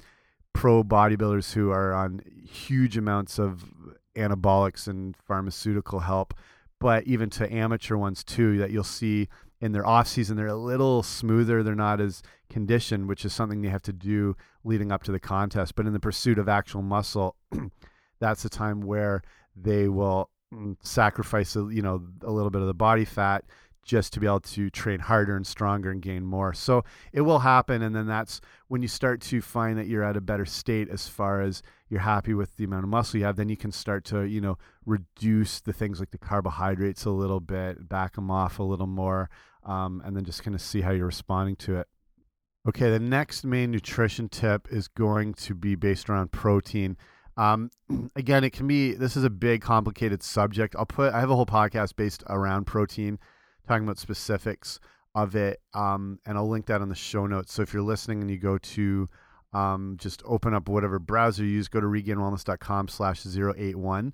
pro 0.53 0.83
bodybuilders 0.83 1.53
who 1.53 1.71
are 1.71 1.93
on 1.93 2.21
huge 2.43 2.97
amounts 2.97 3.37
of 3.37 3.63
anabolics 4.15 4.87
and 4.87 5.15
pharmaceutical 5.15 5.99
help, 5.99 6.33
but 6.79 7.03
even 7.05 7.29
to 7.29 7.53
amateur 7.53 7.95
ones 7.95 8.23
too, 8.23 8.57
that 8.57 8.71
you'll 8.71 8.83
see 8.83 9.27
in 9.59 9.71
their 9.71 9.85
off 9.85 10.07
season 10.07 10.37
they're 10.37 10.47
a 10.47 10.55
little 10.55 11.01
smoother 11.03 11.63
they're 11.63 11.75
not 11.75 11.99
as 11.99 12.21
conditioned 12.49 13.07
which 13.07 13.25
is 13.25 13.33
something 13.33 13.61
they 13.61 13.69
have 13.69 13.81
to 13.81 13.93
do 13.93 14.35
leading 14.63 14.91
up 14.91 15.03
to 15.03 15.11
the 15.11 15.19
contest 15.19 15.75
but 15.75 15.85
in 15.85 15.93
the 15.93 15.99
pursuit 15.99 16.37
of 16.37 16.47
actual 16.47 16.81
muscle 16.81 17.35
that's 18.19 18.43
the 18.43 18.49
time 18.49 18.81
where 18.81 19.21
they 19.55 19.87
will 19.87 20.29
mm, 20.53 20.75
sacrifice 20.81 21.55
you 21.55 21.81
know 21.81 22.05
a 22.23 22.31
little 22.31 22.51
bit 22.51 22.61
of 22.61 22.67
the 22.67 22.73
body 22.73 23.05
fat 23.05 23.43
just 23.87 24.11
to 24.11 24.19
be 24.19 24.27
able 24.27 24.41
to 24.41 24.69
train 24.69 24.99
harder 24.99 25.37
and 25.37 25.47
stronger 25.47 25.89
and 25.89 26.01
gain 26.01 26.23
more. 26.25 26.53
So 26.53 26.83
it 27.13 27.21
will 27.21 27.39
happen. 27.39 27.81
And 27.81 27.95
then 27.95 28.05
that's 28.05 28.41
when 28.67 28.81
you 28.81 28.89
start 28.89 29.21
to 29.21 29.41
find 29.41 29.79
that 29.79 29.87
you're 29.87 30.03
at 30.03 30.17
a 30.17 30.21
better 30.21 30.45
state 30.45 30.89
as 30.89 31.07
far 31.07 31.41
as 31.41 31.63
you're 31.87 32.01
happy 32.01 32.33
with 32.33 32.57
the 32.57 32.65
amount 32.65 32.83
of 32.83 32.89
muscle 32.89 33.17
you 33.17 33.25
have, 33.25 33.37
then 33.37 33.47
you 33.47 33.55
can 33.55 33.71
start 33.71 34.03
to, 34.05 34.23
you 34.23 34.41
know, 34.41 34.57
reduce 34.87 35.59
the 35.59 35.73
things 35.73 35.99
like 35.99 36.11
the 36.11 36.17
carbohydrates 36.17 37.05
a 37.05 37.11
little 37.11 37.41
bit, 37.41 37.87
back 37.87 38.15
them 38.15 38.31
off 38.31 38.57
a 38.57 38.63
little 38.63 38.87
more, 38.87 39.29
um, 39.63 40.01
and 40.05 40.15
then 40.15 40.23
just 40.23 40.43
kind 40.43 40.55
of 40.55 40.61
see 40.61 40.81
how 40.81 40.91
you're 40.91 41.05
responding 41.05 41.57
to 41.57 41.77
it. 41.77 41.87
Okay, 42.67 42.89
the 42.89 42.99
next 42.99 43.45
main 43.45 43.69
nutrition 43.69 44.29
tip 44.29 44.67
is 44.71 44.87
going 44.87 45.33
to 45.35 45.53
be 45.53 45.75
based 45.75 46.09
around 46.09 46.31
protein. 46.31 46.97
Um, 47.35 47.69
again, 48.15 48.43
it 48.43 48.51
can 48.51 48.67
be, 48.67 48.93
this 48.93 49.17
is 49.17 49.23
a 49.23 49.29
big, 49.29 49.61
complicated 49.61 50.23
subject. 50.23 50.75
I'll 50.77 50.85
put, 50.85 51.13
I 51.13 51.19
have 51.19 51.29
a 51.29 51.35
whole 51.35 51.45
podcast 51.45 51.95
based 51.95 52.23
around 52.27 52.65
protein 52.65 53.19
talking 53.67 53.83
about 53.83 53.99
specifics 53.99 54.79
of 55.13 55.35
it. 55.35 55.61
Um, 55.73 56.19
and 56.25 56.37
I'll 56.37 56.49
link 56.49 56.65
that 56.67 56.81
on 56.81 56.89
the 56.89 56.95
show 56.95 57.27
notes. 57.27 57.53
So 57.53 57.61
if 57.61 57.73
you're 57.73 57.83
listening 57.83 58.21
and 58.21 58.31
you 58.31 58.37
go 58.37 58.57
to 58.57 59.09
um, 59.53 59.97
just 59.99 60.21
open 60.25 60.53
up 60.53 60.69
whatever 60.69 60.99
browser 60.99 61.43
you 61.43 61.51
use, 61.51 61.67
go 61.67 61.81
to 61.81 61.87
regainedwellness.com 61.87 62.87
slash 62.87 63.25
081. 63.25 64.13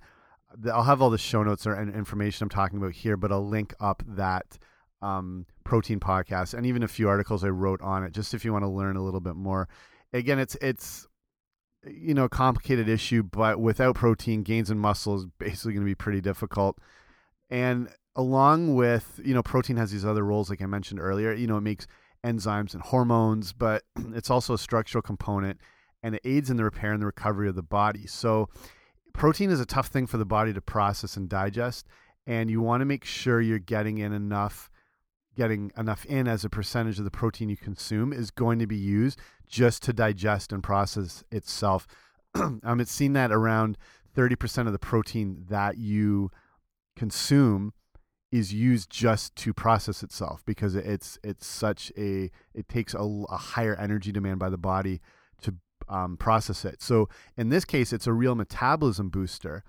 I'll 0.72 0.84
have 0.84 1.02
all 1.02 1.10
the 1.10 1.18
show 1.18 1.44
notes 1.44 1.66
and 1.66 1.94
information 1.94 2.44
I'm 2.44 2.50
talking 2.50 2.78
about 2.78 2.94
here, 2.94 3.18
but 3.18 3.32
I'll 3.32 3.48
link 3.48 3.74
up 3.80 4.04
that 4.08 4.58
um, 5.02 5.46
protein 5.64 6.00
podcast 6.00 6.54
and 6.54 6.66
even 6.66 6.84
a 6.84 6.88
few 6.88 7.10
articles 7.10 7.44
I 7.44 7.50
wrote 7.50 7.82
on 7.82 8.04
it, 8.04 8.14
just 8.14 8.34
if 8.34 8.46
you 8.46 8.54
want 8.54 8.64
to 8.64 8.70
learn 8.70 8.96
a 8.96 9.04
little 9.04 9.20
bit 9.20 9.36
more. 9.36 9.68
Again, 10.14 10.40
it's 10.40 10.56
it's 10.62 11.08
you 11.86 12.14
know 12.14 12.26
a 12.26 12.30
complicated 12.30 12.88
issue, 12.88 13.24
but 13.24 13.60
without 13.60 13.96
protein, 13.96 14.44
gains 14.44 14.70
in 14.70 14.78
muscle 14.78 15.16
is 15.16 15.26
basically 15.38 15.74
going 15.74 15.86
to 15.86 15.90
be 15.90 15.96
pretty 15.96 16.22
difficult. 16.22 16.80
And 17.50 17.90
along 18.16 18.76
with 18.76 19.20
you 19.24 19.34
know 19.34 19.44
protein 19.44 19.78
has 19.78 19.92
these 19.92 20.06
other 20.06 20.24
roles 20.24 20.50
like 20.50 20.62
i 20.62 20.66
mentioned 20.66 21.00
earlier 21.00 21.34
you 21.34 21.48
know 21.48 21.58
it 21.58 21.62
makes 21.62 21.88
enzymes 22.24 22.74
and 22.74 22.84
hormones 22.84 23.54
but 23.54 23.84
it's 24.14 24.30
also 24.30 24.54
a 24.54 24.58
structural 24.58 25.02
component 25.02 25.60
and 26.02 26.16
it 26.16 26.22
aids 26.24 26.50
in 26.50 26.58
the 26.58 26.64
repair 26.64 26.94
and 26.94 27.02
the 27.02 27.06
recovery 27.06 27.50
of 27.50 27.56
the 27.56 27.64
body 27.64 28.06
so 28.06 28.48
protein 29.14 29.50
is 29.50 29.60
a 29.60 29.66
tough 29.66 29.88
thing 29.88 30.08
for 30.08 30.18
the 30.18 30.26
body 30.26 30.54
to 30.54 30.62
process 30.62 31.16
and 31.16 31.30
digest 31.30 31.88
and 32.26 32.50
you 32.50 32.62
want 32.62 32.82
to 32.82 32.86
make 32.86 33.06
sure 33.06 33.42
you're 33.42 33.60
getting 33.60 33.98
in 33.98 34.14
enough 34.14 34.70
getting 35.36 35.72
enough 35.78 36.06
in 36.06 36.28
as 36.28 36.46
a 36.46 36.50
percentage 36.50 37.00
of 37.00 37.06
the 37.06 37.12
protein 37.12 37.50
you 37.50 37.58
consume 37.58 38.14
is 38.14 38.30
going 38.32 38.60
to 38.60 38.68
be 38.68 38.78
used 38.78 39.20
just 39.48 39.82
to 39.84 39.92
digest 39.92 40.52
and 40.52 40.62
process 40.62 41.24
itself. 41.32 41.88
um, 42.36 42.80
it's 42.80 42.92
seen 42.92 43.14
that 43.14 43.32
around 43.32 43.78
30% 44.16 44.68
of 44.68 44.74
the 44.74 44.80
protein 44.80 45.46
that 45.50 45.78
you 45.78 46.30
consume 46.96 47.74
is 48.32 48.54
used 48.54 48.90
just 48.90 49.36
to 49.36 49.54
process 49.54 50.02
itself 50.02 50.44
because 50.46 50.76
it's 50.76 51.20
it's 51.24 51.46
such 51.46 51.92
a 51.96 52.32
it 52.56 52.68
takes 52.68 52.96
a, 52.96 53.24
a 53.30 53.38
higher 53.38 53.76
energy 53.76 54.12
demand 54.12 54.40
by 54.40 54.50
the 54.50 54.58
body 54.58 55.00
um, 55.90 56.18
process 56.18 56.66
it. 56.66 56.82
So 56.82 57.10
in 57.38 57.50
this 57.50 57.66
case, 57.66 57.94
it's 57.94 58.08
a 58.08 58.14
real 58.14 58.36
metabolism 58.36 59.10
booster, 59.10 59.64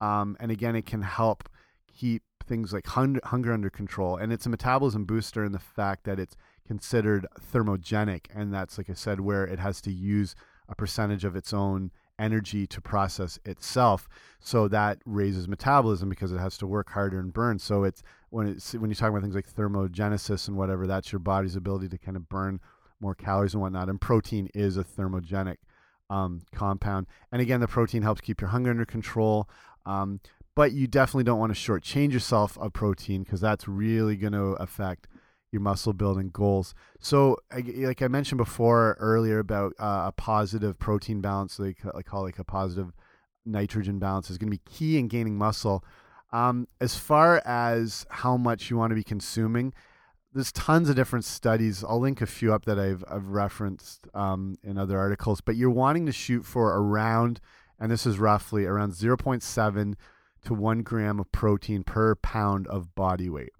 um, 0.00 0.36
and 0.40 0.50
again, 0.50 0.76
it 0.76 0.86
can 0.86 1.02
help 1.02 1.48
keep 1.92 2.22
things 2.46 2.72
like 2.72 2.86
hunger, 2.86 3.20
hunger 3.24 3.52
under 3.52 3.70
control. 3.70 4.16
And 4.16 4.32
it's 4.32 4.46
a 4.46 4.48
metabolism 4.48 5.04
booster 5.04 5.44
in 5.44 5.52
the 5.52 5.58
fact 5.58 6.04
that 6.04 6.18
it's 6.18 6.36
considered 6.66 7.26
thermogenic. 7.52 8.26
And 8.34 8.52
that's, 8.52 8.78
like 8.78 8.90
I 8.90 8.94
said, 8.94 9.20
where 9.20 9.44
it 9.44 9.58
has 9.58 9.80
to 9.82 9.92
use 9.92 10.34
a 10.68 10.74
percentage 10.74 11.24
of 11.24 11.36
its 11.36 11.52
own 11.52 11.90
energy 12.18 12.66
to 12.66 12.80
process 12.80 13.38
itself. 13.44 14.08
So 14.40 14.68
that 14.68 14.98
raises 15.04 15.48
metabolism 15.48 16.08
because 16.08 16.32
it 16.32 16.38
has 16.38 16.58
to 16.58 16.66
work 16.66 16.90
harder 16.90 17.20
and 17.20 17.32
burn. 17.32 17.58
So 17.58 17.84
it's 17.84 18.02
when 18.30 18.48
it's 18.48 18.74
when 18.74 18.90
you 18.90 18.96
talk 18.96 19.10
about 19.10 19.22
things 19.22 19.34
like 19.34 19.52
thermogenesis 19.52 20.48
and 20.48 20.56
whatever, 20.56 20.86
that's 20.86 21.12
your 21.12 21.20
body's 21.20 21.56
ability 21.56 21.88
to 21.90 21.98
kind 21.98 22.16
of 22.16 22.28
burn 22.28 22.60
more 23.00 23.14
calories 23.14 23.54
and 23.54 23.62
whatnot. 23.62 23.88
And 23.88 24.00
protein 24.00 24.48
is 24.54 24.76
a 24.76 24.84
thermogenic 24.84 25.56
um, 26.10 26.42
compound. 26.52 27.06
And 27.32 27.40
again, 27.40 27.60
the 27.60 27.68
protein 27.68 28.02
helps 28.02 28.20
keep 28.20 28.40
your 28.40 28.50
hunger 28.50 28.70
under 28.70 28.84
control. 28.84 29.48
Um, 29.86 30.20
but 30.54 30.72
you 30.72 30.86
definitely 30.88 31.24
don't 31.24 31.38
want 31.38 31.54
to 31.54 31.60
shortchange 31.60 32.12
yourself 32.12 32.58
of 32.58 32.72
protein 32.72 33.22
because 33.22 33.40
that's 33.40 33.68
really 33.68 34.16
going 34.16 34.32
to 34.32 34.56
affect 34.60 35.06
your 35.52 35.62
muscle 35.62 35.92
building 35.92 36.30
goals. 36.32 36.74
So, 37.00 37.38
like 37.52 38.02
I 38.02 38.08
mentioned 38.08 38.38
before 38.38 38.96
earlier 38.98 39.38
about 39.38 39.72
uh, 39.78 40.04
a 40.08 40.12
positive 40.16 40.78
protein 40.78 41.20
balance, 41.20 41.56
they 41.56 41.74
call 41.74 42.22
like 42.22 42.38
a 42.38 42.44
positive 42.44 42.92
nitrogen 43.46 43.98
balance, 43.98 44.30
is 44.30 44.38
going 44.38 44.50
to 44.50 44.58
be 44.58 44.70
key 44.70 44.98
in 44.98 45.08
gaining 45.08 45.38
muscle. 45.38 45.84
Um, 46.32 46.68
as 46.80 46.96
far 46.96 47.40
as 47.46 48.04
how 48.10 48.36
much 48.36 48.68
you 48.68 48.76
want 48.76 48.90
to 48.90 48.96
be 48.96 49.04
consuming, 49.04 49.72
there's 50.32 50.52
tons 50.52 50.88
of 50.88 50.96
different 50.96 51.24
studies. 51.24 51.82
I'll 51.82 52.00
link 52.00 52.20
a 52.20 52.26
few 52.26 52.52
up 52.52 52.64
that 52.66 52.78
I've, 52.78 53.04
I've 53.10 53.28
referenced 53.28 54.06
um, 54.14 54.56
in 54.62 54.78
other 54.78 54.98
articles, 54.98 55.40
but 55.40 55.56
you're 55.56 55.70
wanting 55.70 56.06
to 56.06 56.12
shoot 56.12 56.44
for 56.44 56.78
around, 56.78 57.40
and 57.78 57.90
this 57.90 58.06
is 58.06 58.18
roughly 58.18 58.64
around 58.64 58.92
0.7 58.92 59.94
to 60.44 60.54
one 60.54 60.82
gram 60.82 61.18
of 61.18 61.32
protein 61.32 61.82
per 61.82 62.14
pound 62.14 62.66
of 62.68 62.94
body 62.94 63.28
weight. 63.28 63.52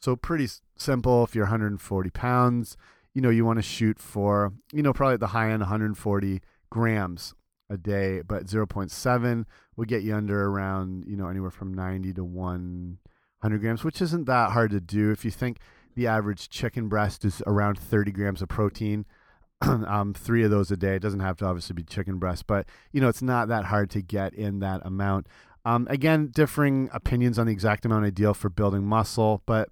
So 0.00 0.16
pretty 0.16 0.48
simple. 0.76 1.24
If 1.24 1.34
you're 1.34 1.44
140 1.44 2.10
pounds, 2.10 2.76
you 3.14 3.22
know 3.22 3.30
you 3.30 3.44
want 3.44 3.58
to 3.58 3.62
shoot 3.62 3.98
for 3.98 4.52
you 4.72 4.82
know 4.82 4.92
probably 4.92 5.14
at 5.14 5.20
the 5.20 5.28
high 5.28 5.50
end 5.50 5.60
140 5.60 6.40
grams 6.70 7.34
a 7.70 7.76
day, 7.76 8.22
but 8.26 8.46
0.7 8.46 9.44
will 9.76 9.84
get 9.84 10.02
you 10.02 10.14
under 10.14 10.46
around 10.46 11.04
you 11.06 11.16
know 11.16 11.28
anywhere 11.28 11.50
from 11.50 11.74
90 11.74 12.12
to 12.14 12.24
100 12.24 13.60
grams, 13.60 13.84
which 13.84 14.00
isn't 14.00 14.26
that 14.26 14.52
hard 14.52 14.70
to 14.70 14.80
do. 14.80 15.10
If 15.10 15.24
you 15.24 15.30
think 15.30 15.58
the 15.98 16.06
average 16.06 16.48
chicken 16.48 16.88
breast 16.88 17.24
is 17.24 17.42
around 17.44 17.76
30 17.76 18.12
grams 18.12 18.40
of 18.40 18.48
protein. 18.48 19.04
um, 19.60 20.14
three 20.14 20.44
of 20.44 20.50
those 20.50 20.70
a 20.70 20.76
day. 20.76 20.94
It 20.94 21.02
doesn't 21.02 21.18
have 21.18 21.36
to 21.38 21.44
obviously 21.44 21.74
be 21.74 21.82
chicken 21.82 22.18
breast, 22.18 22.46
but 22.46 22.68
you 22.92 23.00
know 23.00 23.08
it's 23.08 23.20
not 23.20 23.48
that 23.48 23.64
hard 23.64 23.90
to 23.90 24.00
get 24.00 24.32
in 24.32 24.60
that 24.60 24.80
amount. 24.84 25.26
Um, 25.64 25.88
again, 25.90 26.28
differing 26.28 26.88
opinions 26.92 27.36
on 27.36 27.48
the 27.48 27.52
exact 27.52 27.84
amount 27.84 28.04
ideal 28.04 28.32
for 28.32 28.48
building 28.48 28.84
muscle, 28.84 29.42
but 29.44 29.70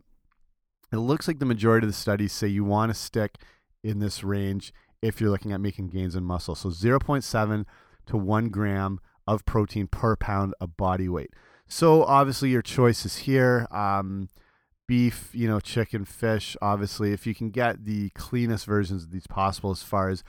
it 0.93 0.97
looks 0.97 1.29
like 1.29 1.39
the 1.39 1.47
majority 1.47 1.85
of 1.85 1.93
the 1.93 1.97
studies 1.97 2.33
say 2.33 2.49
you 2.49 2.65
want 2.65 2.91
to 2.91 2.95
stick 2.95 3.37
in 3.85 4.01
this 4.01 4.25
range 4.25 4.73
if 5.01 5.21
you're 5.21 5.31
looking 5.31 5.53
at 5.53 5.61
making 5.61 5.91
gains 5.91 6.17
in 6.17 6.25
muscle. 6.25 6.57
So 6.57 6.71
0.7 6.71 7.65
to 8.07 8.17
1 8.17 8.49
gram 8.49 8.99
of 9.29 9.45
protein 9.45 9.87
per 9.87 10.17
pound 10.17 10.55
of 10.61 10.77
body 10.77 11.09
weight. 11.09 11.31
So 11.69 12.03
obviously 12.03 12.51
your 12.51 12.62
choice 12.62 13.07
is 13.07 13.19
here. 13.19 13.69
Um, 13.71 14.29
beef, 14.87 15.31
you 15.33 15.49
know, 15.49 15.61
chicken, 15.61 16.05
fish. 16.05 16.57
Obviously, 16.62 17.12
if 17.12 17.27
you 17.27 17.35
can 17.35 17.51
get 17.51 17.85
the 17.85 18.11
cleanest 18.11 18.66
versions 18.66 19.05
of 19.05 19.11
these 19.11 19.27
possible, 19.27 19.70
as 19.70 19.83
far 19.83 20.09
as 20.09 20.22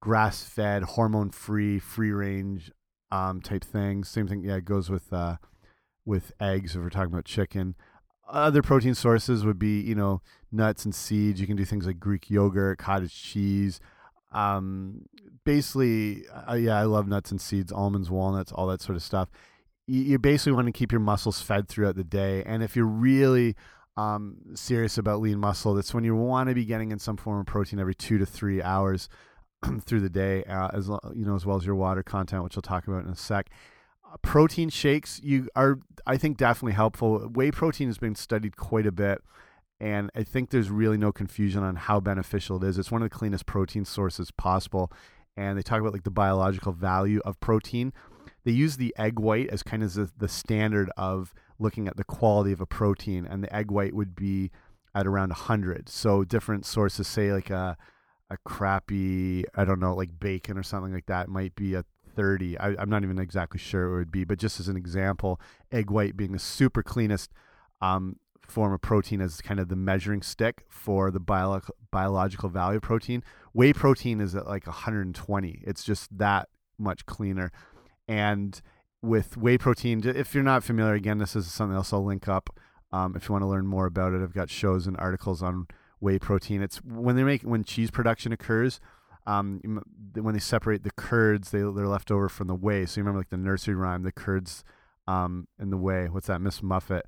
grass 0.00 0.42
fed, 0.42 0.82
hormone 0.82 1.30
free, 1.30 1.78
free 1.78 2.10
range 2.10 2.70
um, 3.10 3.40
type 3.40 3.64
things. 3.64 4.08
Same 4.08 4.26
thing, 4.26 4.42
yeah, 4.42 4.56
it 4.56 4.64
goes 4.64 4.90
with 4.90 5.12
uh, 5.12 5.36
with 6.04 6.32
eggs 6.40 6.74
if 6.74 6.82
we're 6.82 6.90
talking 6.90 7.12
about 7.12 7.24
chicken. 7.24 7.74
Other 8.28 8.62
protein 8.62 8.94
sources 8.94 9.44
would 9.44 9.58
be, 9.58 9.80
you 9.80 9.94
know, 9.94 10.22
nuts 10.52 10.84
and 10.84 10.94
seeds. 10.94 11.40
You 11.40 11.46
can 11.46 11.56
do 11.56 11.64
things 11.64 11.86
like 11.86 11.98
Greek 11.98 12.30
yogurt, 12.30 12.78
cottage 12.78 13.14
cheese. 13.14 13.80
Um, 14.32 15.06
basically, 15.44 16.24
uh, 16.48 16.54
yeah, 16.54 16.78
I 16.78 16.84
love 16.84 17.08
nuts 17.08 17.32
and 17.32 17.40
seeds, 17.40 17.72
almonds, 17.72 18.08
walnuts, 18.08 18.52
all 18.52 18.68
that 18.68 18.82
sort 18.82 18.94
of 18.94 19.02
stuff. 19.02 19.28
You, 19.88 20.02
you 20.02 20.18
basically 20.18 20.52
want 20.52 20.66
to 20.66 20.72
keep 20.72 20.92
your 20.92 21.00
muscles 21.00 21.42
fed 21.42 21.68
throughout 21.68 21.96
the 21.96 22.04
day. 22.04 22.44
And 22.44 22.62
if 22.62 22.76
you're 22.76 22.86
really 22.86 23.56
um, 24.00 24.36
serious 24.54 24.98
about 24.98 25.20
lean 25.20 25.38
muscle, 25.38 25.74
that's 25.74 25.92
when 25.92 26.04
you 26.04 26.14
want 26.16 26.48
to 26.48 26.54
be 26.54 26.64
getting 26.64 26.90
in 26.90 26.98
some 26.98 27.16
form 27.16 27.40
of 27.40 27.46
protein 27.46 27.78
every 27.78 27.94
two 27.94 28.18
to 28.18 28.26
three 28.26 28.62
hours. 28.62 29.08
through 29.84 30.00
the 30.00 30.10
day, 30.10 30.42
uh, 30.44 30.68
as 30.72 30.88
you 31.14 31.24
know, 31.24 31.34
as 31.34 31.44
well 31.44 31.56
as 31.56 31.66
your 31.66 31.74
water 31.74 32.02
content, 32.02 32.42
which 32.42 32.56
I'll 32.56 32.62
talk 32.62 32.86
about 32.86 33.04
in 33.04 33.10
a 33.10 33.16
sec. 33.16 33.50
Uh, 34.04 34.16
protein 34.22 34.70
shakes 34.70 35.20
you 35.22 35.48
are, 35.54 35.78
I 36.06 36.16
think, 36.16 36.36
definitely 36.36 36.72
helpful. 36.72 37.18
Whey 37.28 37.50
protein 37.50 37.88
has 37.88 37.98
been 37.98 38.14
studied 38.14 38.56
quite 38.56 38.86
a 38.86 38.92
bit, 38.92 39.22
and 39.78 40.10
I 40.14 40.22
think 40.22 40.50
there's 40.50 40.70
really 40.70 40.96
no 40.96 41.12
confusion 41.12 41.62
on 41.62 41.76
how 41.76 42.00
beneficial 42.00 42.62
it 42.62 42.68
is. 42.68 42.78
It's 42.78 42.90
one 42.90 43.02
of 43.02 43.10
the 43.10 43.16
cleanest 43.16 43.46
protein 43.46 43.84
sources 43.84 44.30
possible, 44.30 44.90
and 45.36 45.58
they 45.58 45.62
talk 45.62 45.80
about 45.80 45.92
like 45.92 46.04
the 46.04 46.10
biological 46.10 46.72
value 46.72 47.20
of 47.24 47.38
protein. 47.40 47.92
They 48.44 48.52
use 48.52 48.76
the 48.76 48.94
egg 48.98 49.18
white 49.18 49.48
as 49.48 49.62
kind 49.62 49.82
of 49.82 49.94
the, 49.94 50.10
the 50.16 50.28
standard 50.28 50.90
of 50.96 51.34
looking 51.58 51.88
at 51.88 51.96
the 51.96 52.04
quality 52.04 52.52
of 52.52 52.60
a 52.60 52.66
protein, 52.66 53.26
and 53.26 53.44
the 53.44 53.54
egg 53.54 53.70
white 53.70 53.94
would 53.94 54.14
be 54.14 54.50
at 54.94 55.06
around 55.06 55.28
100. 55.30 55.88
So 55.88 56.24
different 56.24 56.66
sources 56.66 57.06
say 57.06 57.32
like 57.32 57.50
a 57.50 57.76
a 58.30 58.36
crappy, 58.44 59.44
I 59.56 59.64
don't 59.64 59.80
know, 59.80 59.94
like 59.94 60.20
bacon 60.20 60.56
or 60.56 60.62
something 60.62 60.92
like 60.92 61.06
that 61.06 61.28
might 61.28 61.54
be 61.56 61.74
a 61.74 61.84
30. 62.14 62.58
I, 62.58 62.80
am 62.80 62.88
not 62.88 63.02
even 63.02 63.18
exactly 63.18 63.58
sure 63.58 63.92
it 63.92 63.98
would 63.98 64.12
be, 64.12 64.24
but 64.24 64.38
just 64.38 64.60
as 64.60 64.68
an 64.68 64.76
example, 64.76 65.40
egg 65.72 65.90
white 65.90 66.16
being 66.16 66.32
the 66.32 66.38
super 66.38 66.82
cleanest 66.82 67.32
um, 67.82 68.16
form 68.40 68.72
of 68.72 68.80
protein 68.80 69.20
as 69.20 69.40
kind 69.40 69.58
of 69.58 69.68
the 69.68 69.76
measuring 69.76 70.22
stick 70.22 70.64
for 70.68 71.10
the 71.10 71.20
bio 71.20 71.60
biological 71.90 72.48
value 72.48 72.76
of 72.76 72.82
protein. 72.82 73.24
Whey 73.52 73.72
protein 73.72 74.20
is 74.20 74.34
at 74.34 74.46
like 74.46 74.66
120. 74.66 75.62
It's 75.66 75.82
just 75.82 76.16
that 76.16 76.48
much 76.78 77.06
cleaner. 77.06 77.50
And 78.10 78.60
with 79.02 79.36
whey 79.36 79.56
protein, 79.56 80.02
if 80.04 80.34
you're 80.34 80.42
not 80.42 80.64
familiar, 80.64 80.94
again, 80.94 81.18
this 81.18 81.36
is 81.36 81.46
something 81.46 81.76
else 81.76 81.92
I'll 81.92 82.04
link 82.04 82.26
up. 82.26 82.50
Um, 82.92 83.14
if 83.14 83.28
you 83.28 83.32
want 83.32 83.42
to 83.42 83.48
learn 83.48 83.68
more 83.68 83.86
about 83.86 84.14
it, 84.14 84.20
I've 84.20 84.34
got 84.34 84.50
shows 84.50 84.88
and 84.88 84.96
articles 84.98 85.44
on 85.44 85.68
whey 86.00 86.18
protein. 86.18 86.60
It's 86.60 86.78
when 86.78 87.14
they 87.14 87.22
make 87.22 87.42
when 87.42 87.62
cheese 87.62 87.92
production 87.92 88.32
occurs. 88.32 88.80
Um, 89.28 89.80
when 90.14 90.34
they 90.34 90.40
separate 90.40 90.82
the 90.82 90.90
curds, 90.90 91.52
they 91.52 91.58
they're 91.58 91.86
left 91.86 92.10
over 92.10 92.28
from 92.28 92.48
the 92.48 92.54
whey. 92.56 92.84
So 92.84 92.98
you 92.98 93.04
remember 93.04 93.20
like 93.20 93.30
the 93.30 93.36
nursery 93.36 93.76
rhyme, 93.76 94.02
the 94.02 94.10
curds 94.10 94.64
um, 95.06 95.46
in 95.60 95.70
the 95.70 95.76
whey. 95.76 96.08
What's 96.08 96.26
that, 96.26 96.40
Miss 96.40 96.64
Muffet? 96.64 97.06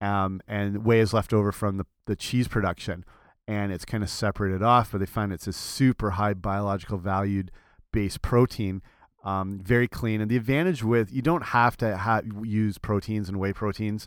Um, 0.00 0.40
and 0.48 0.82
whey 0.82 1.00
is 1.00 1.12
left 1.12 1.34
over 1.34 1.52
from 1.52 1.76
the 1.76 1.84
the 2.06 2.16
cheese 2.16 2.48
production, 2.48 3.04
and 3.46 3.70
it's 3.70 3.84
kind 3.84 4.02
of 4.02 4.08
separated 4.08 4.62
off. 4.62 4.92
But 4.92 5.00
they 5.00 5.06
find 5.06 5.30
it's 5.30 5.46
a 5.46 5.52
super 5.52 6.12
high 6.12 6.32
biological 6.32 6.96
valued 6.96 7.50
base 7.92 8.16
protein. 8.16 8.80
Um, 9.24 9.60
very 9.62 9.88
clean, 9.88 10.20
and 10.20 10.30
the 10.30 10.36
advantage 10.36 10.84
with 10.84 11.12
you 11.12 11.22
don't 11.22 11.46
have 11.46 11.76
to 11.78 11.96
ha 11.96 12.20
use 12.42 12.78
proteins 12.78 13.28
and 13.28 13.38
whey 13.38 13.52
proteins 13.52 14.06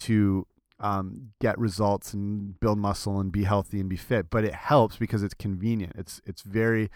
to 0.00 0.46
um, 0.80 1.30
get 1.40 1.58
results 1.58 2.12
and 2.12 2.58
build 2.60 2.78
muscle 2.78 3.18
and 3.20 3.32
be 3.32 3.44
healthy 3.44 3.80
and 3.80 3.88
be 3.88 3.96
fit. 3.96 4.30
But 4.30 4.44
it 4.44 4.54
helps 4.54 4.96
because 4.96 5.22
it's 5.22 5.34
convenient. 5.34 5.94
It's 5.96 6.20
it's 6.26 6.42
very 6.42 6.90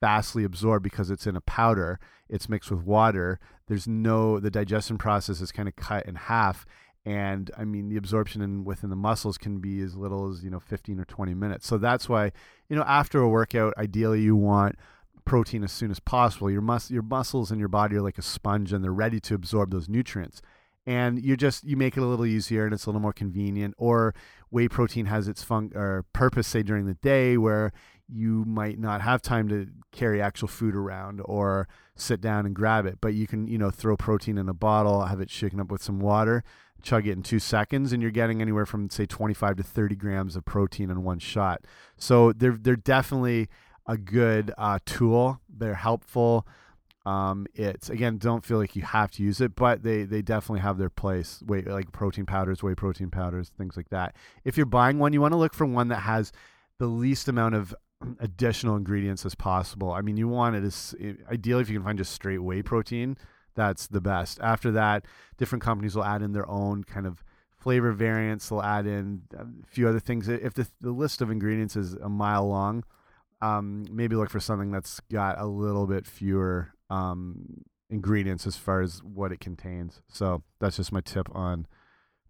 fastly 0.00 0.44
absorbed 0.44 0.82
because 0.82 1.10
it's 1.10 1.26
in 1.26 1.36
a 1.36 1.40
powder. 1.40 1.98
It's 2.28 2.48
mixed 2.48 2.70
with 2.70 2.82
water. 2.82 3.38
There's 3.66 3.86
no 3.86 4.40
the 4.40 4.50
digestion 4.50 4.98
process 4.98 5.40
is 5.40 5.52
kind 5.52 5.68
of 5.68 5.76
cut 5.76 6.06
in 6.06 6.14
half. 6.14 6.66
And 7.04 7.50
I 7.56 7.64
mean, 7.64 7.88
the 7.88 7.96
absorption 7.96 8.42
in, 8.42 8.64
within 8.64 8.90
the 8.90 8.96
muscles 8.96 9.38
can 9.38 9.58
be 9.58 9.80
as 9.80 9.96
little 9.96 10.30
as 10.30 10.44
you 10.44 10.50
know 10.50 10.60
15 10.60 11.00
or 11.00 11.04
20 11.04 11.34
minutes. 11.34 11.66
So 11.66 11.78
that's 11.78 12.08
why 12.08 12.32
you 12.68 12.76
know 12.76 12.82
after 12.82 13.20
a 13.20 13.28
workout, 13.28 13.74
ideally 13.76 14.20
you 14.20 14.36
want 14.36 14.76
protein 15.30 15.62
as 15.62 15.70
soon 15.70 15.92
as 15.92 16.00
possible. 16.00 16.50
Your 16.50 16.60
mus 16.60 16.90
your 16.90 17.04
muscles 17.04 17.52
and 17.52 17.60
your 17.60 17.68
body 17.68 17.94
are 17.94 18.02
like 18.02 18.18
a 18.18 18.22
sponge, 18.22 18.72
and 18.72 18.82
they're 18.82 18.92
ready 18.92 19.20
to 19.20 19.34
absorb 19.34 19.70
those 19.70 19.88
nutrients 19.88 20.42
and 20.86 21.22
you 21.22 21.36
just 21.36 21.62
you 21.62 21.76
make 21.76 21.96
it 21.96 22.00
a 22.00 22.06
little 22.06 22.26
easier 22.26 22.64
and 22.64 22.72
it's 22.72 22.86
a 22.86 22.88
little 22.88 23.02
more 23.02 23.12
convenient 23.12 23.74
or 23.76 24.14
whey 24.50 24.66
protein 24.66 25.06
has 25.06 25.28
its 25.28 25.42
fun 25.42 25.70
or 25.74 26.06
purpose 26.14 26.48
say 26.48 26.62
during 26.62 26.86
the 26.86 26.94
day 26.94 27.36
where 27.36 27.70
you 28.08 28.44
might 28.46 28.78
not 28.78 29.02
have 29.02 29.20
time 29.20 29.46
to 29.46 29.66
carry 29.92 30.22
actual 30.22 30.48
food 30.48 30.74
around 30.74 31.20
or 31.26 31.68
sit 31.94 32.18
down 32.18 32.46
and 32.46 32.54
grab 32.56 32.86
it 32.86 32.96
but 33.02 33.12
you 33.12 33.26
can 33.26 33.46
you 33.46 33.58
know 33.58 33.70
throw 33.70 33.94
protein 33.94 34.38
in 34.38 34.48
a 34.48 34.54
bottle 34.54 35.04
have 35.04 35.20
it 35.20 35.30
shaken 35.30 35.60
up 35.60 35.70
with 35.70 35.82
some 35.82 36.00
water 36.00 36.42
chug 36.82 37.06
it 37.06 37.12
in 37.12 37.22
two 37.22 37.38
seconds, 37.38 37.92
and 37.92 38.02
you're 38.02 38.10
getting 38.10 38.40
anywhere 38.40 38.66
from 38.66 38.90
say 38.90 39.06
25 39.06 39.56
to 39.56 39.62
30 39.62 39.96
grams 39.96 40.36
of 40.36 40.44
protein 40.44 40.90
in 40.90 41.02
one 41.02 41.18
shot. 41.18 41.64
So 41.96 42.32
they're 42.32 42.58
they're 42.60 42.76
definitely 42.76 43.48
a 43.90 43.98
good 43.98 44.52
uh, 44.56 44.78
tool. 44.86 45.40
They're 45.48 45.74
helpful. 45.74 46.46
Um, 47.04 47.46
it's 47.54 47.90
again, 47.90 48.18
don't 48.18 48.44
feel 48.44 48.58
like 48.58 48.76
you 48.76 48.82
have 48.82 49.10
to 49.12 49.22
use 49.22 49.40
it, 49.40 49.56
but 49.56 49.82
they 49.82 50.04
they 50.04 50.22
definitely 50.22 50.60
have 50.60 50.78
their 50.78 50.90
place. 50.90 51.42
Whey 51.44 51.62
like 51.62 51.90
protein 51.90 52.24
powders, 52.24 52.62
whey 52.62 52.74
protein 52.74 53.10
powders, 53.10 53.50
things 53.58 53.76
like 53.76 53.88
that. 53.88 54.14
If 54.44 54.56
you're 54.56 54.66
buying 54.66 54.98
one, 54.98 55.12
you 55.12 55.20
want 55.20 55.32
to 55.32 55.38
look 55.38 55.54
for 55.54 55.66
one 55.66 55.88
that 55.88 56.00
has 56.00 56.30
the 56.78 56.86
least 56.86 57.26
amount 57.26 57.56
of 57.56 57.74
additional 58.20 58.76
ingredients 58.76 59.26
as 59.26 59.34
possible. 59.34 59.90
I 59.90 60.02
mean, 60.02 60.16
you 60.16 60.28
want 60.28 60.54
it 60.54 60.62
as 60.62 60.94
ideally 61.30 61.62
if 61.62 61.68
you 61.68 61.76
can 61.76 61.84
find 61.84 61.98
just 61.98 62.12
straight 62.12 62.38
whey 62.38 62.62
protein, 62.62 63.16
that's 63.56 63.88
the 63.88 64.00
best. 64.00 64.38
After 64.40 64.70
that, 64.72 65.04
different 65.36 65.64
companies 65.64 65.96
will 65.96 66.04
add 66.04 66.22
in 66.22 66.32
their 66.32 66.48
own 66.48 66.84
kind 66.84 67.06
of 67.06 67.24
flavor 67.56 67.90
variants. 67.92 68.48
They'll 68.48 68.62
add 68.62 68.86
in 68.86 69.22
a 69.36 69.46
few 69.66 69.88
other 69.88 70.00
things. 70.00 70.28
If 70.28 70.54
the, 70.54 70.68
the 70.80 70.92
list 70.92 71.20
of 71.22 71.30
ingredients 71.30 71.76
is 71.76 71.94
a 71.94 72.08
mile 72.08 72.46
long, 72.46 72.84
um, 73.42 73.86
maybe 73.90 74.16
look 74.16 74.30
for 74.30 74.40
something 74.40 74.70
that's 74.70 75.00
got 75.10 75.40
a 75.40 75.46
little 75.46 75.86
bit 75.86 76.06
fewer 76.06 76.72
um, 76.90 77.64
ingredients 77.88 78.46
as 78.46 78.56
far 78.56 78.80
as 78.80 79.02
what 79.02 79.32
it 79.32 79.40
contains. 79.40 80.02
So 80.08 80.42
that's 80.60 80.76
just 80.76 80.92
my 80.92 81.00
tip 81.00 81.28
on 81.34 81.66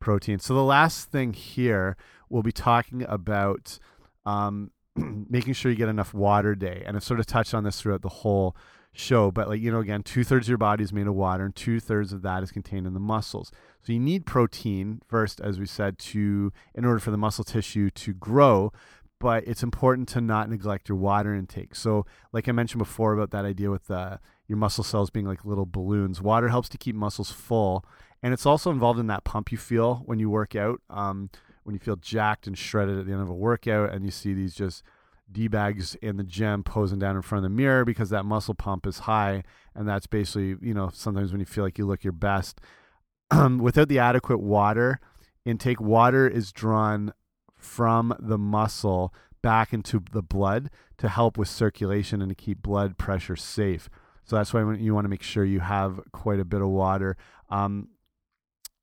protein. 0.00 0.38
So 0.38 0.54
the 0.54 0.64
last 0.64 1.10
thing 1.10 1.32
here, 1.32 1.96
we'll 2.28 2.42
be 2.42 2.52
talking 2.52 3.02
about 3.02 3.78
um, 4.24 4.70
making 4.96 5.54
sure 5.54 5.70
you 5.70 5.76
get 5.76 5.88
enough 5.88 6.14
water 6.14 6.54
day, 6.54 6.82
and 6.86 6.96
I've 6.96 7.04
sort 7.04 7.20
of 7.20 7.26
touched 7.26 7.54
on 7.54 7.64
this 7.64 7.80
throughout 7.80 8.02
the 8.02 8.08
whole 8.08 8.56
show. 8.92 9.30
But 9.30 9.48
like 9.48 9.60
you 9.60 9.70
know, 9.70 9.80
again, 9.80 10.02
two 10.02 10.24
thirds 10.24 10.46
of 10.46 10.50
your 10.50 10.58
body 10.58 10.82
is 10.82 10.92
made 10.92 11.06
of 11.06 11.14
water, 11.14 11.44
and 11.44 11.54
two 11.54 11.80
thirds 11.80 12.12
of 12.12 12.22
that 12.22 12.42
is 12.42 12.50
contained 12.50 12.86
in 12.86 12.94
the 12.94 13.00
muscles. 13.00 13.52
So 13.82 13.92
you 13.92 14.00
need 14.00 14.26
protein 14.26 15.00
first, 15.06 15.40
as 15.40 15.58
we 15.58 15.66
said, 15.66 15.98
to 15.98 16.52
in 16.74 16.84
order 16.84 16.98
for 16.98 17.10
the 17.10 17.16
muscle 17.16 17.44
tissue 17.44 17.90
to 17.90 18.12
grow 18.12 18.72
but 19.20 19.46
it's 19.46 19.62
important 19.62 20.08
to 20.08 20.20
not 20.20 20.50
neglect 20.50 20.88
your 20.88 20.98
water 20.98 21.34
intake. 21.34 21.74
So, 21.76 22.06
like 22.32 22.48
I 22.48 22.52
mentioned 22.52 22.80
before 22.80 23.12
about 23.12 23.30
that 23.30 23.44
idea 23.44 23.70
with 23.70 23.90
uh, 23.90 24.16
your 24.48 24.58
muscle 24.58 24.82
cells 24.82 25.10
being 25.10 25.26
like 25.26 25.44
little 25.44 25.66
balloons, 25.66 26.20
water 26.20 26.48
helps 26.48 26.68
to 26.70 26.78
keep 26.78 26.96
muscles 26.96 27.30
full, 27.30 27.84
and 28.22 28.32
it's 28.32 28.46
also 28.46 28.70
involved 28.70 28.98
in 28.98 29.06
that 29.06 29.22
pump 29.22 29.52
you 29.52 29.58
feel 29.58 30.02
when 30.06 30.18
you 30.18 30.28
work 30.28 30.56
out. 30.56 30.80
Um, 30.90 31.30
when 31.62 31.74
you 31.74 31.78
feel 31.78 31.96
jacked 31.96 32.46
and 32.46 32.56
shredded 32.56 32.98
at 32.98 33.06
the 33.06 33.12
end 33.12 33.20
of 33.20 33.28
a 33.28 33.34
workout, 33.34 33.92
and 33.92 34.04
you 34.04 34.10
see 34.10 34.32
these 34.32 34.54
just 34.54 34.82
d 35.30 35.46
bags 35.46 35.94
in 35.96 36.16
the 36.16 36.24
gym 36.24 36.64
posing 36.64 36.98
down 36.98 37.14
in 37.14 37.22
front 37.22 37.44
of 37.44 37.50
the 37.50 37.54
mirror 37.54 37.84
because 37.84 38.10
that 38.10 38.24
muscle 38.24 38.54
pump 38.54 38.86
is 38.86 39.00
high, 39.00 39.44
and 39.74 39.86
that's 39.86 40.06
basically 40.06 40.56
you 40.66 40.74
know 40.74 40.90
sometimes 40.92 41.30
when 41.30 41.40
you 41.40 41.46
feel 41.46 41.62
like 41.62 41.78
you 41.78 41.86
look 41.86 42.02
your 42.02 42.12
best. 42.12 42.60
without 43.58 43.88
the 43.88 43.98
adequate 43.98 44.38
water 44.38 44.98
intake, 45.44 45.80
water 45.80 46.26
is 46.26 46.50
drawn 46.52 47.12
from 47.60 48.14
the 48.18 48.38
muscle 48.38 49.14
back 49.42 49.72
into 49.72 50.02
the 50.12 50.22
blood 50.22 50.70
to 50.98 51.08
help 51.08 51.38
with 51.38 51.48
circulation 51.48 52.20
and 52.20 52.28
to 52.30 52.34
keep 52.34 52.62
blood 52.62 52.98
pressure 52.98 53.36
safe. 53.36 53.88
So 54.24 54.36
that's 54.36 54.52
why 54.52 54.74
you 54.74 54.94
want 54.94 55.04
to 55.06 55.08
make 55.08 55.22
sure 55.22 55.44
you 55.44 55.60
have 55.60 56.00
quite 56.12 56.40
a 56.40 56.44
bit 56.44 56.60
of 56.60 56.68
water. 56.68 57.16
Um, 57.48 57.88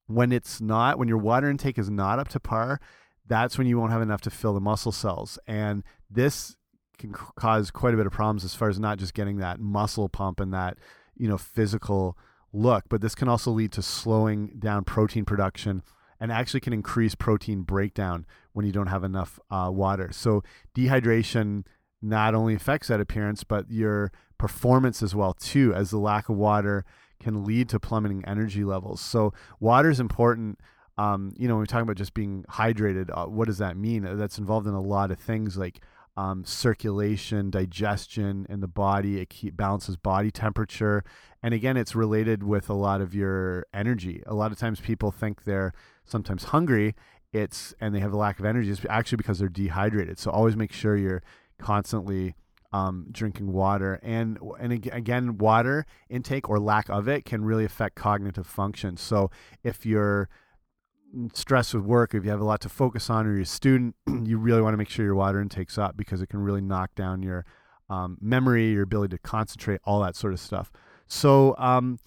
when 0.07 0.31
it's 0.31 0.59
not, 0.59 0.97
when 0.97 1.07
your 1.07 1.17
water 1.17 1.49
intake 1.49 1.77
is 1.77 1.89
not 1.89 2.19
up 2.19 2.27
to 2.29 2.39
par, 2.39 2.79
that's 3.25 3.57
when 3.57 3.67
you 3.67 3.77
won't 3.77 3.91
have 3.91 4.01
enough 4.01 4.21
to 4.21 4.29
fill 4.29 4.53
the 4.53 4.61
muscle 4.61 4.91
cells. 4.91 5.37
And 5.47 5.83
this 6.09 6.55
can 6.97 7.13
cause 7.13 7.71
quite 7.71 7.93
a 7.93 7.97
bit 7.97 8.07
of 8.07 8.13
problems 8.13 8.43
as 8.43 8.55
far 8.55 8.69
as 8.69 8.79
not 8.79 8.97
just 8.97 9.13
getting 9.13 9.37
that 9.37 9.59
muscle 9.59 10.09
pump 10.09 10.39
and 10.39 10.53
that, 10.53 10.77
you 11.15 11.27
know, 11.27 11.37
physical 11.37 12.17
look, 12.53 12.85
but 12.89 13.01
this 13.01 13.15
can 13.15 13.27
also 13.27 13.51
lead 13.51 13.71
to 13.73 13.81
slowing 13.81 14.53
down 14.59 14.83
protein 14.83 15.25
production 15.25 15.83
and 16.19 16.31
actually 16.31 16.59
can 16.59 16.73
increase 16.73 17.13
protein 17.13 17.61
breakdown 17.61 18.25
when 18.57 18.65
you 18.65 18.71
don't 18.71 18.87
have 18.87 19.03
enough 19.03 19.39
uh, 19.51 19.69
water. 19.71 20.09
So 20.11 20.43
dehydration 20.75 21.63
not 22.01 22.33
only 22.33 22.55
affects 22.55 22.87
that 22.87 22.99
appearance, 22.99 23.43
but 23.43 23.69
your 23.69 24.11
performance 24.39 25.03
as 25.03 25.13
well 25.13 25.33
too, 25.33 25.75
as 25.75 25.91
the 25.91 25.99
lack 25.99 26.27
of 26.27 26.37
water 26.37 26.83
can 27.19 27.43
lead 27.43 27.69
to 27.69 27.79
plummeting 27.79 28.25
energy 28.25 28.63
levels. 28.63 28.99
So 28.99 29.31
water 29.59 29.91
is 29.91 29.99
important. 29.99 30.59
Um, 30.97 31.33
you 31.37 31.47
know, 31.47 31.53
when 31.53 31.59
we're 31.59 31.65
talking 31.67 31.83
about 31.83 31.97
just 31.97 32.15
being 32.15 32.45
hydrated, 32.49 33.15
uh, 33.15 33.27
what 33.27 33.45
does 33.45 33.59
that 33.59 33.77
mean? 33.77 34.01
That's 34.17 34.39
involved 34.39 34.65
in 34.65 34.73
a 34.73 34.81
lot 34.81 35.11
of 35.11 35.19
things 35.19 35.55
like 35.55 35.79
um, 36.17 36.43
circulation, 36.43 37.51
digestion 37.51 38.47
in 38.49 38.59
the 38.59 38.67
body. 38.67 39.19
It 39.19 39.29
keep, 39.29 39.55
balances 39.55 39.97
body 39.97 40.31
temperature, 40.31 41.03
and 41.43 41.53
again, 41.53 41.77
it's 41.77 41.93
related 41.93 42.41
with 42.41 42.71
a 42.71 42.73
lot 42.73 43.01
of 43.01 43.13
your 43.13 43.67
energy. 43.71 44.23
A 44.25 44.33
lot 44.33 44.51
of 44.51 44.57
times, 44.57 44.79
people 44.79 45.11
think 45.11 45.43
they're 45.43 45.73
sometimes 46.05 46.45
hungry, 46.45 46.95
it's 47.33 47.73
and 47.79 47.93
they 47.93 47.99
have 47.99 48.13
a 48.13 48.17
lack 48.17 48.39
of 48.39 48.45
energy. 48.45 48.69
It's 48.69 48.81
actually 48.89 49.17
because 49.17 49.39
they're 49.39 49.49
dehydrated. 49.49 50.19
So 50.19 50.31
always 50.31 50.55
make 50.55 50.71
sure 50.71 50.95
you're 50.95 51.23
constantly 51.59 52.35
um, 52.73 53.07
drinking 53.11 53.51
water. 53.51 53.99
And 54.01 54.37
and 54.59 54.71
again, 54.71 55.37
water 55.37 55.85
intake 56.09 56.49
or 56.49 56.59
lack 56.59 56.89
of 56.89 57.07
it 57.07 57.25
can 57.25 57.43
really 57.43 57.65
affect 57.65 57.95
cognitive 57.95 58.47
function. 58.47 58.97
So 58.97 59.29
if 59.63 59.85
you're 59.85 60.29
stressed 61.33 61.73
with 61.73 61.83
work, 61.83 62.13
if 62.13 62.23
you 62.23 62.31
have 62.31 62.41
a 62.41 62.45
lot 62.45 62.61
to 62.61 62.69
focus 62.69 63.09
on, 63.09 63.25
or 63.25 63.33
you're 63.33 63.41
a 63.41 63.45
student, 63.45 63.95
you 64.23 64.37
really 64.37 64.61
want 64.61 64.73
to 64.73 64.77
make 64.77 64.89
sure 64.89 65.05
your 65.05 65.15
water 65.15 65.41
intake's 65.41 65.77
up 65.77 65.95
because 65.95 66.21
it 66.21 66.27
can 66.27 66.39
really 66.39 66.61
knock 66.61 66.93
down 66.95 67.23
your 67.23 67.45
um, 67.89 68.17
memory, 68.21 68.71
your 68.71 68.83
ability 68.83 69.15
to 69.15 69.21
concentrate, 69.21 69.79
all 69.85 70.01
that 70.01 70.15
sort 70.15 70.33
of 70.33 70.39
stuff. 70.39 70.71
So 71.07 71.55
um, 71.57 71.99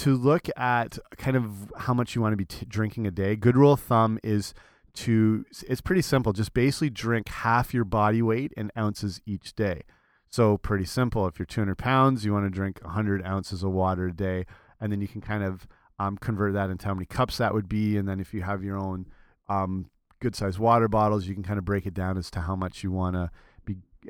to 0.00 0.16
look 0.16 0.48
at 0.56 0.98
kind 1.18 1.36
of 1.36 1.70
how 1.76 1.92
much 1.92 2.14
you 2.14 2.22
want 2.22 2.32
to 2.32 2.36
be 2.36 2.46
drinking 2.66 3.06
a 3.06 3.10
day, 3.10 3.36
good 3.36 3.54
rule 3.54 3.74
of 3.74 3.80
thumb 3.80 4.18
is 4.24 4.54
to 4.94 5.44
it's 5.68 5.82
pretty 5.82 6.00
simple. 6.00 6.32
Just 6.32 6.54
basically 6.54 6.88
drink 6.88 7.28
half 7.28 7.74
your 7.74 7.84
body 7.84 8.22
weight 8.22 8.52
in 8.56 8.72
ounces 8.78 9.20
each 9.26 9.54
day. 9.54 9.82
So 10.30 10.56
pretty 10.56 10.86
simple. 10.86 11.26
If 11.26 11.38
you're 11.38 11.44
200 11.44 11.76
pounds, 11.76 12.24
you 12.24 12.32
want 12.32 12.46
to 12.46 12.50
drink 12.50 12.80
100 12.82 13.26
ounces 13.26 13.62
of 13.62 13.72
water 13.72 14.06
a 14.06 14.12
day, 14.12 14.46
and 14.80 14.90
then 14.90 15.02
you 15.02 15.08
can 15.08 15.20
kind 15.20 15.44
of 15.44 15.66
um, 15.98 16.16
convert 16.16 16.54
that 16.54 16.70
into 16.70 16.86
how 16.86 16.94
many 16.94 17.04
cups 17.04 17.36
that 17.36 17.52
would 17.52 17.68
be. 17.68 17.98
And 17.98 18.08
then 18.08 18.20
if 18.20 18.32
you 18.32 18.40
have 18.40 18.64
your 18.64 18.78
own 18.78 19.06
um, 19.50 19.90
good 20.18 20.34
sized 20.34 20.58
water 20.58 20.88
bottles, 20.88 21.26
you 21.26 21.34
can 21.34 21.42
kind 21.42 21.58
of 21.58 21.66
break 21.66 21.84
it 21.84 21.92
down 21.92 22.16
as 22.16 22.30
to 22.30 22.40
how 22.40 22.56
much 22.56 22.82
you 22.82 22.90
want 22.90 23.16
to 23.16 23.30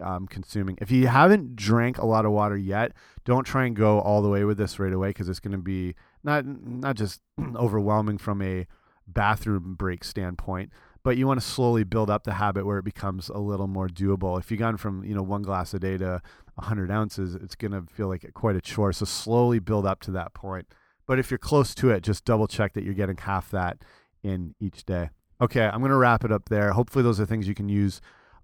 um, 0.01 0.27
consuming. 0.27 0.79
If 0.81 0.91
you 0.91 1.07
haven't 1.07 1.57
drank 1.57 1.99
a 1.99 2.07
lot 2.07 2.25
of 2.25 2.33
water 2.33 2.57
yet, 2.57 2.93
don't 3.25 3.45
try 3.45 3.67
and 3.67 3.75
go 3.75 4.01
all 4.01 4.23
the 4.23 4.29
way 4.29 4.45
with 4.45 4.59
this 4.59 4.79
right 4.79 4.93
away 4.93 5.11
because 5.11 5.29
it's 5.29 5.41
going 5.41 5.53
to 5.53 5.59
be 5.59 5.95
not 6.23 6.45
not 6.47 6.97
just 6.97 7.21
overwhelming 7.57 8.19
from 8.19 8.43
a 8.43 8.67
bathroom 9.07 9.75
break 9.75 10.05
standpoint, 10.05 10.71
but 11.03 11.17
you 11.17 11.27
want 11.27 11.41
to 11.41 11.47
slowly 11.47 11.85
build 11.85 12.11
up 12.11 12.25
the 12.25 12.35
habit 12.35 12.67
where 12.67 12.79
it 12.79 12.85
becomes 12.85 13.29
a 13.29 13.39
little 13.39 13.67
more 13.67 13.89
doable. 13.89 14.39
If 14.39 14.51
you've 14.51 14.61
gone 14.61 14.77
from 14.77 15.05
you 15.05 15.15
know 15.15 15.23
one 15.23 15.43
glass 15.43 15.75
a 15.75 15.79
day 15.79 15.97
to 15.99 16.21
100 16.55 16.91
ounces, 16.91 17.35
it's 17.35 17.55
going 17.55 17.73
to 17.73 17.83
feel 17.93 18.09
like 18.09 18.29
quite 18.35 18.57
a 18.57 18.61
chore. 18.61 18.93
So 18.93 19.05
slowly 19.05 19.59
build 19.59 19.87
up 19.87 20.01
to 20.03 20.11
that 20.13 20.35
point. 20.35 20.67
But 21.07 21.19
if 21.19 21.31
you're 21.31 21.39
close 21.39 21.75
to 21.77 21.91
it, 21.91 22.03
just 22.03 22.25
double 22.25 22.47
check 22.47 22.75
that 22.75 22.85
you're 22.85 22.95
getting 22.95 23.17
half 23.17 23.51
that 23.51 23.79
in 24.23 24.55
each 24.61 24.85
day. 24.85 25.11
Okay, 25.41 25.65
I'm 25.65 25.81
going 25.81 25.91
to 25.91 25.97
wrap 25.97 26.25
it 26.25 26.31
up 26.31 26.49
there. 26.51 26.73
Hopefully, 26.73 27.03
those 27.03 27.19
are 27.19 27.27
things 27.27 27.49
you 27.49 27.55
can 27.55 27.69
use 27.69 28.01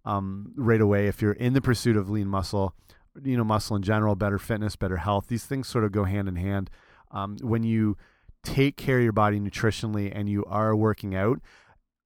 um, 0.07 0.53
right 0.57 0.81
away 0.81 1.09
if 1.09 1.21
you're 1.21 1.33
in 1.33 1.53
the 1.53 1.61
pursuit 1.61 1.97
of 1.97 2.09
lean 2.09 2.29
muscle, 2.29 2.75
you 3.23 3.37
know, 3.37 3.45
muscle 3.45 3.77
in 3.77 3.83
general, 3.83 4.15
better 4.15 4.39
fitness, 4.39 4.77
better 4.77 4.99
health. 4.99 5.27
These 5.29 5.45
things 5.45 5.69
sort 5.69 5.85
of 5.85 5.93
go 5.93 6.05
hand 6.05 6.29
in 6.29 6.37
hand. 6.37 6.71
Um, 7.11 7.37
when 7.43 7.65
you 7.65 7.97
take 8.45 8.77
care 8.77 8.99
of 8.99 9.03
your 9.05 9.13
body 9.13 9.41
nutritionally 9.41 10.13
and 10.15 10.29
you 10.29 10.45
are 10.47 10.77
working 10.77 11.15
out, 11.15 11.41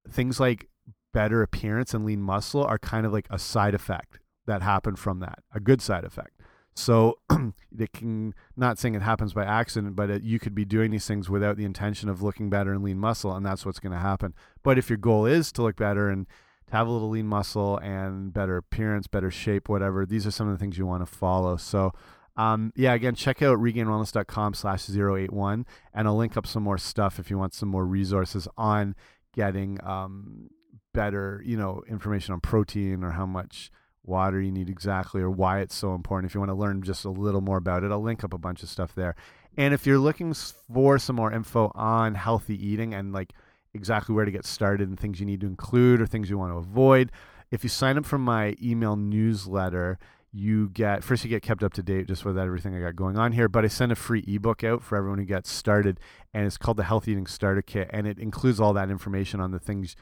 things 0.09 0.39
like 0.39 0.67
better 1.13 1.43
appearance 1.43 1.93
and 1.93 2.03
lean 2.03 2.21
muscle 2.21 2.63
are 2.63 2.79
kind 2.79 3.05
of 3.05 3.13
like 3.13 3.27
a 3.29 3.37
side 3.37 3.75
effect 3.75 4.19
that 4.47 4.63
happen 4.63 4.95
from 4.95 5.19
that, 5.19 5.39
a 5.53 5.59
good 5.59 5.81
side 5.81 6.03
effect. 6.03 6.41
So 6.73 7.19
it 7.77 7.91
can 7.93 8.33
not 8.55 8.79
saying 8.79 8.95
it 8.95 9.01
happens 9.01 9.33
by 9.33 9.45
accident, 9.45 9.95
but 9.95 10.09
it, 10.09 10.23
you 10.23 10.39
could 10.39 10.55
be 10.55 10.65
doing 10.65 10.89
these 10.89 11.05
things 11.05 11.29
without 11.29 11.57
the 11.57 11.65
intention 11.65 12.09
of 12.09 12.21
looking 12.21 12.49
better 12.49 12.71
and 12.73 12.83
lean 12.83 12.97
muscle, 12.97 13.35
and 13.35 13.45
that's 13.45 13.65
what's 13.65 13.79
going 13.79 13.91
to 13.91 13.99
happen. 13.99 14.33
But 14.63 14.77
if 14.77 14.89
your 14.89 14.97
goal 14.97 15.25
is 15.25 15.51
to 15.53 15.61
look 15.61 15.75
better 15.75 16.09
and 16.09 16.25
have 16.71 16.87
a 16.87 16.91
little 16.91 17.09
lean 17.09 17.27
muscle 17.27 17.77
and 17.77 18.33
better 18.33 18.57
appearance, 18.57 19.07
better 19.07 19.29
shape, 19.29 19.67
whatever. 19.67 20.05
These 20.05 20.25
are 20.25 20.31
some 20.31 20.47
of 20.47 20.53
the 20.53 20.57
things 20.57 20.77
you 20.77 20.85
want 20.85 21.05
to 21.05 21.11
follow. 21.11 21.57
So, 21.57 21.91
um, 22.37 22.71
yeah, 22.75 22.93
again, 22.93 23.13
check 23.13 23.41
out 23.41 23.59
regainedwellness.com 23.59 24.53
slash 24.53 24.89
081 24.89 25.65
and 25.93 26.07
I'll 26.07 26.15
link 26.15 26.37
up 26.37 26.47
some 26.47 26.63
more 26.63 26.77
stuff 26.77 27.19
if 27.19 27.29
you 27.29 27.37
want 27.37 27.53
some 27.53 27.67
more 27.67 27.85
resources 27.85 28.47
on 28.57 28.95
getting 29.35 29.79
um, 29.83 30.49
better, 30.93 31.41
you 31.45 31.57
know, 31.57 31.83
information 31.89 32.33
on 32.33 32.39
protein 32.39 33.03
or 33.03 33.11
how 33.11 33.25
much 33.25 33.69
water 34.03 34.41
you 34.41 34.51
need 34.51 34.69
exactly 34.69 35.21
or 35.21 35.29
why 35.29 35.59
it's 35.59 35.75
so 35.75 35.93
important. 35.93 36.31
If 36.31 36.35
you 36.35 36.39
want 36.39 36.51
to 36.51 36.55
learn 36.55 36.83
just 36.83 37.03
a 37.03 37.09
little 37.09 37.41
more 37.41 37.57
about 37.57 37.83
it, 37.83 37.91
I'll 37.91 38.01
link 38.01 38.23
up 38.23 38.33
a 38.33 38.37
bunch 38.37 38.63
of 38.63 38.69
stuff 38.69 38.95
there. 38.95 39.15
And 39.57 39.73
if 39.73 39.85
you're 39.85 39.99
looking 39.99 40.33
for 40.33 40.97
some 40.97 41.17
more 41.17 41.33
info 41.33 41.71
on 41.75 42.15
healthy 42.15 42.55
eating 42.65 42.93
and 42.93 43.11
like 43.11 43.33
exactly 43.73 44.13
where 44.13 44.25
to 44.25 44.31
get 44.31 44.45
started 44.45 44.89
and 44.89 44.99
things 44.99 45.19
you 45.19 45.25
need 45.25 45.41
to 45.41 45.47
include 45.47 46.01
or 46.01 46.05
things 46.05 46.29
you 46.29 46.37
want 46.37 46.51
to 46.51 46.57
avoid. 46.57 47.11
If 47.51 47.63
you 47.63 47.69
sign 47.69 47.97
up 47.97 48.05
for 48.05 48.17
my 48.17 48.55
email 48.61 48.95
newsletter, 48.95 49.99
you 50.33 50.69
get 50.69 51.03
first 51.03 51.23
you 51.25 51.29
get 51.29 51.41
kept 51.41 51.61
up 51.61 51.73
to 51.73 51.83
date 51.83 52.07
just 52.07 52.23
with 52.23 52.37
everything 52.37 52.75
I 52.75 52.79
got 52.79 52.95
going 52.95 53.17
on 53.17 53.33
here. 53.33 53.49
But 53.49 53.65
I 53.65 53.67
send 53.67 53.91
a 53.91 53.95
free 53.95 54.23
ebook 54.27 54.63
out 54.63 54.81
for 54.81 54.97
everyone 54.97 55.19
who 55.19 55.25
gets 55.25 55.51
started, 55.51 55.99
and 56.33 56.45
it's 56.45 56.57
called 56.57 56.77
the 56.77 56.83
Health 56.83 57.07
Eating 57.07 57.27
Starter 57.27 57.61
Kit, 57.61 57.89
and 57.91 58.07
it 58.07 58.17
includes 58.17 58.59
all 58.59 58.73
that 58.73 58.89
information 58.89 59.41
on 59.41 59.51
the 59.51 59.59
things 59.59 59.95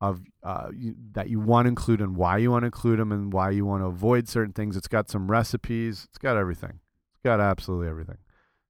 of 0.00 0.20
uh, 0.42 0.68
you, 0.74 0.94
that 1.12 1.30
you 1.30 1.40
want 1.40 1.66
to 1.66 1.68
include 1.68 2.00
and 2.00 2.16
why 2.16 2.36
you 2.36 2.50
want 2.50 2.62
to 2.62 2.66
include 2.66 2.98
them 2.98 3.12
and 3.12 3.32
why 3.32 3.50
you 3.50 3.64
want 3.64 3.82
to 3.82 3.86
avoid 3.86 4.28
certain 4.28 4.52
things. 4.52 4.76
It's 4.76 4.88
got 4.88 5.08
some 5.08 5.30
recipes. 5.30 6.06
It's 6.08 6.18
got 6.18 6.36
everything. 6.36 6.80
It's 7.12 7.22
got 7.24 7.40
absolutely 7.40 7.88
everything. 7.88 8.18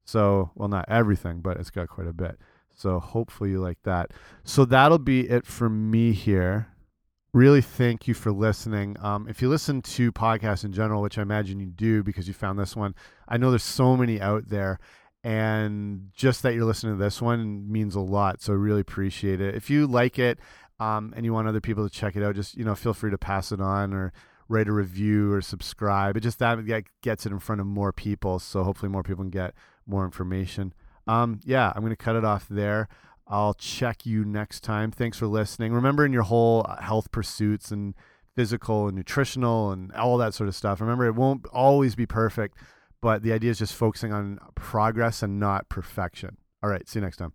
So, 0.05 0.53
well, 0.55 0.69
not 0.69 0.85
everything, 0.89 1.41
but 1.41 1.57
it's 1.57 1.71
got 1.71 1.89
quite 1.89 2.07
a 2.07 2.13
bit. 2.13 2.39
So, 2.77 3.01
hopefully, 3.01 3.51
you 3.51 3.61
like 3.61 3.83
that. 3.85 4.13
So, 4.45 4.67
that'll 4.67 4.99
be 4.99 5.29
it 5.29 5.47
for 5.47 5.71
me 5.71 6.13
here. 6.13 6.69
Really, 7.33 7.63
thank 7.63 8.07
you 8.07 8.13
for 8.13 8.31
listening. 8.31 8.97
Um, 9.01 9.27
if 9.29 9.41
you 9.41 9.49
listen 9.49 9.81
to 9.83 10.13
podcasts 10.13 10.65
in 10.65 10.73
general, 10.73 11.01
which 11.01 11.17
I 11.19 11.23
imagine 11.23 11.59
you 11.59 11.67
do 11.67 12.03
because 12.03 12.29
you 12.29 12.35
found 12.35 12.59
this 12.59 12.77
one, 12.77 12.95
I 13.29 13.39
know 13.39 13.51
there's 13.51 13.63
so 13.63 13.97
many 13.97 14.21
out 14.21 14.49
there, 14.49 14.79
and 15.25 16.11
just 16.15 16.43
that 16.43 16.55
you're 16.55 16.67
listening 16.67 16.99
to 16.99 17.03
this 17.03 17.21
one 17.23 17.71
means 17.73 17.95
a 17.95 18.01
lot. 18.01 18.43
So, 18.43 18.53
I 18.53 18.57
really 18.57 18.83
appreciate 18.83 19.41
it. 19.41 19.55
If 19.55 19.71
you 19.71 19.87
like 19.87 20.19
it 20.19 20.39
um, 20.79 21.15
and 21.17 21.25
you 21.25 21.33
want 21.33 21.49
other 21.49 21.63
people 21.63 21.89
to 21.89 21.95
check 21.95 22.15
it 22.15 22.23
out, 22.23 22.35
just 22.35 22.59
you 22.59 22.65
know, 22.65 22.75
feel 22.75 22.93
free 22.93 23.11
to 23.11 23.19
pass 23.19 23.53
it 23.53 23.61
on 23.61 23.95
or 23.95 24.13
write 24.49 24.69
a 24.69 24.73
review 24.73 25.33
or 25.33 25.41
subscribe. 25.41 26.17
It 26.17 26.21
just 26.21 26.39
that 26.41 26.85
gets 27.03 27.25
it 27.25 27.33
in 27.33 27.39
front 27.39 27.63
of 27.63 27.67
more 27.67 27.93
people, 27.93 28.39
so 28.39 28.65
hopefully 28.65 28.91
more 28.91 29.03
people 29.03 29.25
can 29.25 29.31
get 29.31 29.55
more 29.87 30.05
information. 30.05 30.75
Um, 31.07 31.41
yeah, 31.45 31.73
I'm 31.75 31.83
going 31.83 31.91
to 31.91 31.97
cut 31.97 32.17
it 32.17 32.25
off 32.25 32.47
there. 32.49 32.89
I'll 33.29 33.55
check 33.55 34.07
you 34.07 34.25
next 34.25 34.61
time. 34.61 34.91
Thanks 34.91 35.19
for 35.19 35.27
listening. 35.27 35.73
Remember, 35.73 36.05
in 36.05 36.13
your 36.13 36.23
whole 36.23 36.65
uh, 36.69 36.81
health 36.81 37.11
pursuits 37.11 37.71
and 37.71 37.95
physical 38.35 38.87
and 38.87 38.97
nutritional 38.97 39.71
and 39.73 39.93
all 39.93 40.19
that 40.19 40.35
sort 40.35 40.49
of 40.49 40.55
stuff, 40.55 40.81
remember, 40.81 41.07
it 41.07 41.15
won't 41.15 41.47
always 41.53 41.95
be 41.95 42.07
perfect, 42.07 42.57
but 43.01 43.23
the 43.23 43.33
idea 43.33 43.51
is 43.51 43.59
just 43.59 43.75
focusing 43.75 44.13
on 44.13 44.39
progress 44.55 45.23
and 45.23 45.41
not 45.41 45.69
perfection. 45.69 46.37
All 46.63 46.71
right, 46.71 46.89
see 46.89 46.99
you 46.99 47.05
next 47.05 47.17
time. 47.17 47.33